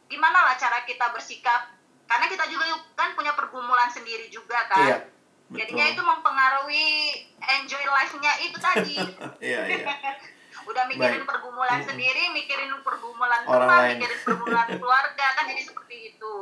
[0.07, 1.75] Gimana lah cara kita bersikap?
[2.07, 2.67] Karena kita juga
[2.99, 4.87] kan punya pergumulan sendiri juga kan?
[4.87, 4.97] Iya,
[5.55, 6.89] jadinya itu mempengaruhi
[7.39, 8.99] enjoy life-nya itu tadi.
[9.41, 9.87] Iya, iya.
[10.71, 11.31] udah mikirin Baik.
[11.31, 11.89] pergumulan hmm.
[11.89, 16.35] sendiri mikirin pergumulan teman mikirin pergumulan keluarga kan jadi seperti itu.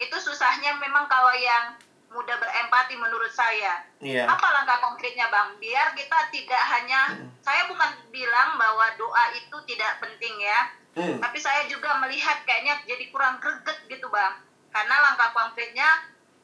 [0.00, 1.76] Itu susahnya memang kalau yang
[2.10, 3.86] mudah berempati menurut saya.
[3.98, 4.26] Iya.
[4.26, 5.54] Apa langkah konkretnya bang?
[5.56, 7.30] Biar kita tidak hanya, Hmm.
[7.40, 10.60] saya bukan bilang bahwa doa itu tidak penting ya,
[10.90, 11.22] Hmm.
[11.22, 14.42] tapi saya juga melihat kayaknya jadi kurang greget gitu bang.
[14.70, 15.86] Karena langkah konkretnya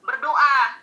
[0.01, 0.79] berdoa,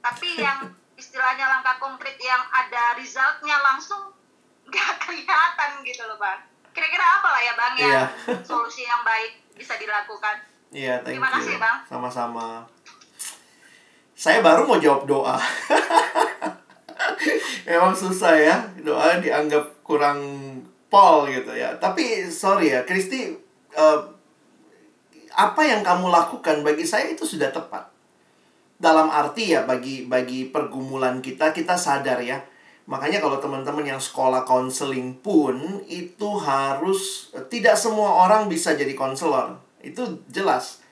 [0.00, 0.62] tapi yang
[0.94, 4.14] istilahnya langkah konkret yang ada resultnya langsung
[4.70, 6.38] nggak kelihatan gitu loh bang.
[6.70, 8.02] Kira-kira apa lah ya bang yang Iya.
[8.46, 10.38] solusi yang baik bisa dilakukan?
[10.70, 11.34] Iya, thank Terima you.
[11.38, 11.86] kasih, Bang.
[11.86, 12.66] Sama-sama.
[14.14, 15.34] Saya baru mau jawab doa.
[17.66, 18.54] Emang susah ya,
[18.86, 20.22] doa dianggap kurang
[20.86, 21.74] pol gitu ya.
[21.82, 23.34] Tapi sorry ya, Kristi,
[23.74, 23.98] eh,
[25.34, 27.90] apa yang kamu lakukan bagi saya itu sudah tepat.
[28.78, 32.38] Dalam arti ya bagi bagi pergumulan kita kita sadar ya.
[32.84, 39.56] Makanya kalau teman-teman yang sekolah konseling pun itu harus tidak semua orang bisa jadi konselor.
[39.80, 40.83] Itu jelas.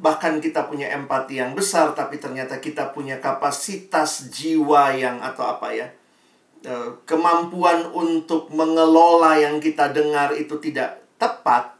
[0.00, 5.68] Bahkan kita punya empati yang besar tapi ternyata kita punya kapasitas jiwa yang atau apa
[5.76, 5.88] ya?
[6.64, 11.72] eh, kemampuan untuk mengelola yang kita dengar itu tidak tepat,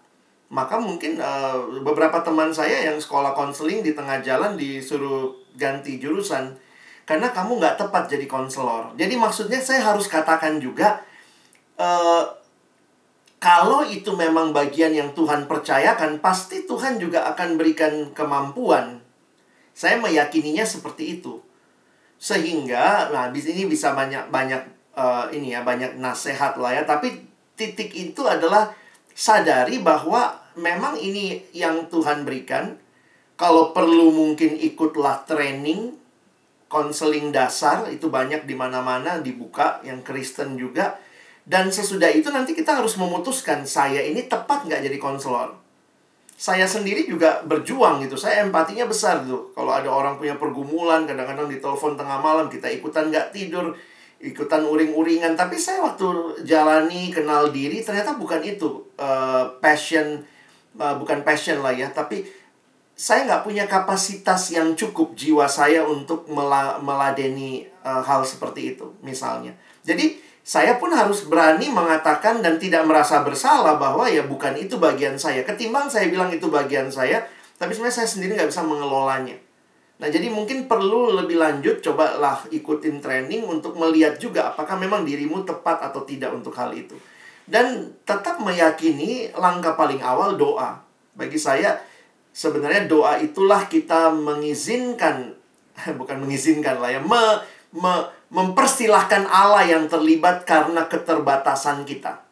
[0.53, 6.57] maka mungkin eh, beberapa teman saya yang sekolah konseling di tengah jalan disuruh ganti jurusan
[7.05, 8.95] karena kamu nggak tepat jadi konselor.
[8.95, 11.03] Jadi maksudnya saya harus katakan juga
[11.77, 12.23] eh,
[13.41, 19.01] kalau itu memang bagian yang Tuhan percayakan, pasti Tuhan juga akan berikan kemampuan.
[19.73, 21.41] Saya meyakininya seperti itu.
[22.21, 24.61] Sehingga, nah di sini bisa banyak banyak
[24.93, 26.83] eh, ini ya banyak nasihat lah ya.
[26.85, 27.17] Tapi
[27.57, 28.77] titik itu adalah
[29.17, 32.77] sadari bahwa memang ini yang Tuhan berikan.
[33.41, 35.97] Kalau perlu mungkin ikutlah training
[36.69, 41.01] konseling dasar itu banyak di mana-mana dibuka yang Kristen juga
[41.49, 45.57] dan sesudah itu nanti kita harus memutuskan saya ini tepat nggak jadi konselor?
[46.41, 51.53] Saya sendiri juga berjuang gitu saya empatinya besar tuh kalau ada orang punya pergumulan kadang-kadang
[51.53, 53.77] ditelepon tengah malam kita ikutan nggak tidur
[54.21, 55.37] ikutan uring-uringan.
[55.37, 60.21] Tapi saya waktu jalani kenal diri ternyata bukan itu eh, passion
[60.77, 61.89] eh, bukan passion lah ya.
[61.93, 62.25] Tapi
[62.97, 68.93] saya nggak punya kapasitas yang cukup jiwa saya untuk mela- meladeni eh, hal seperti itu
[69.01, 69.57] misalnya.
[69.85, 75.21] Jadi saya pun harus berani mengatakan dan tidak merasa bersalah bahwa ya bukan itu bagian
[75.21, 75.45] saya.
[75.45, 77.23] Ketimbang saya bilang itu bagian saya,
[77.61, 79.37] tapi sebenarnya saya sendiri nggak bisa mengelolanya.
[80.01, 85.45] Nah, jadi mungkin perlu lebih lanjut, cobalah ikutin training untuk melihat juga apakah memang dirimu
[85.45, 86.97] tepat atau tidak untuk hal itu.
[87.45, 90.81] Dan tetap meyakini langkah paling awal doa.
[91.13, 91.77] Bagi saya,
[92.33, 95.37] sebenarnya doa itulah kita mengizinkan,
[96.01, 97.45] bukan mengizinkan lah ya, me,
[97.75, 102.23] me- mempersilahkan Allah yang terlibat karena keterbatasan kita.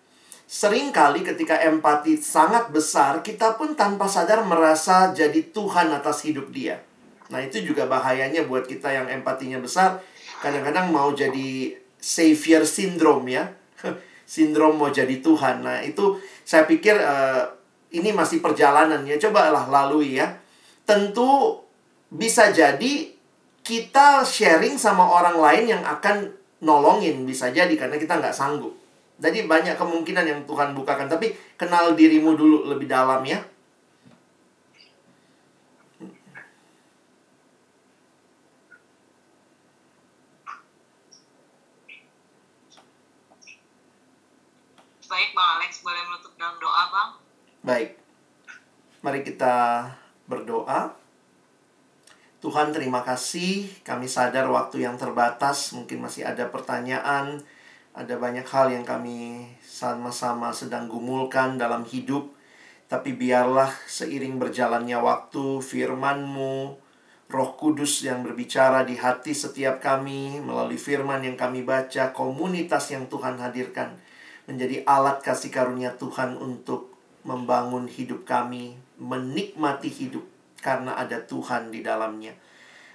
[0.49, 6.81] Seringkali ketika empati sangat besar, kita pun tanpa sadar merasa jadi Tuhan atas hidup dia.
[7.29, 10.01] Nah, itu juga bahayanya buat kita yang empatinya besar.
[10.41, 13.45] Kadang-kadang mau jadi savior syndrome ya.
[14.25, 15.61] Sindrom mau jadi Tuhan.
[15.61, 16.17] Nah, itu
[16.49, 17.45] saya pikir eh,
[17.93, 19.21] ini masih perjalanan ya.
[19.21, 20.41] Cobalah lalui ya.
[20.89, 21.61] Tentu
[22.09, 23.18] bisa jadi
[23.69, 26.33] kita sharing sama orang lain yang akan
[26.65, 28.73] nolongin bisa jadi karena kita nggak sanggup.
[29.21, 31.05] Jadi banyak kemungkinan yang Tuhan bukakan.
[31.05, 33.45] Tapi kenal dirimu dulu lebih dalam ya.
[45.09, 47.11] Baik Bang Alex, boleh menutup dalam doa Bang?
[47.69, 48.01] Baik.
[49.05, 49.85] Mari kita
[50.25, 51.08] berdoa.
[52.39, 57.43] Tuhan terima kasih, kami sadar waktu yang terbatas, mungkin masih ada pertanyaan,
[57.91, 62.31] ada banyak hal yang kami sama-sama sedang gumulkan dalam hidup.
[62.87, 66.79] Tapi biarlah seiring berjalannya waktu, firman-Mu,
[67.27, 73.11] Roh Kudus yang berbicara di hati setiap kami melalui firman yang kami baca, komunitas yang
[73.11, 73.99] Tuhan hadirkan
[74.47, 76.95] menjadi alat kasih karunia Tuhan untuk
[77.27, 82.35] membangun hidup kami, menikmati hidup karena ada Tuhan di dalamnya.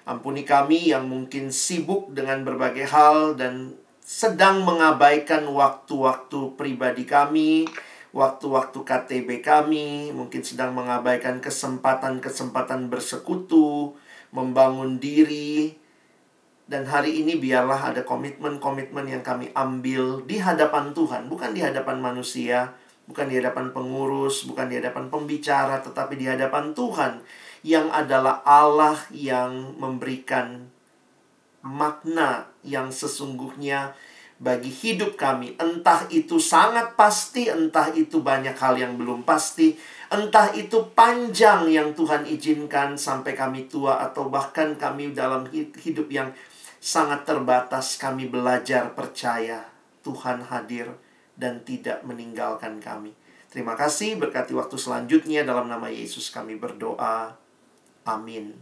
[0.03, 3.71] Ampuni kami yang mungkin sibuk dengan berbagai hal dan
[4.03, 7.63] sedang mengabaikan waktu-waktu pribadi kami,
[8.11, 13.95] waktu-waktu KTB kami, mungkin sedang mengabaikan kesempatan-kesempatan bersekutu,
[14.35, 15.79] membangun diri,
[16.67, 22.03] dan hari ini biarlah ada komitmen-komitmen yang kami ambil di hadapan Tuhan, bukan di hadapan
[22.03, 22.75] manusia,
[23.07, 27.23] bukan di hadapan pengurus, bukan di hadapan pembicara, tetapi di hadapan Tuhan
[27.63, 30.67] yang adalah Allah yang memberikan
[31.63, 33.95] makna yang sesungguhnya
[34.43, 35.55] bagi hidup kami.
[35.55, 39.79] Entah itu sangat pasti, entah itu banyak hal yang belum pasti,
[40.11, 46.35] entah itu panjang yang Tuhan izinkan sampai kami tua, atau bahkan kami dalam hidup yang
[46.83, 49.63] sangat terbatas, kami belajar percaya
[50.03, 50.91] Tuhan hadir
[51.39, 53.15] dan tidak meninggalkan kami.
[53.47, 57.42] Terima kasih, berkati waktu selanjutnya dalam nama Yesus kami berdoa.
[58.05, 58.53] Amin.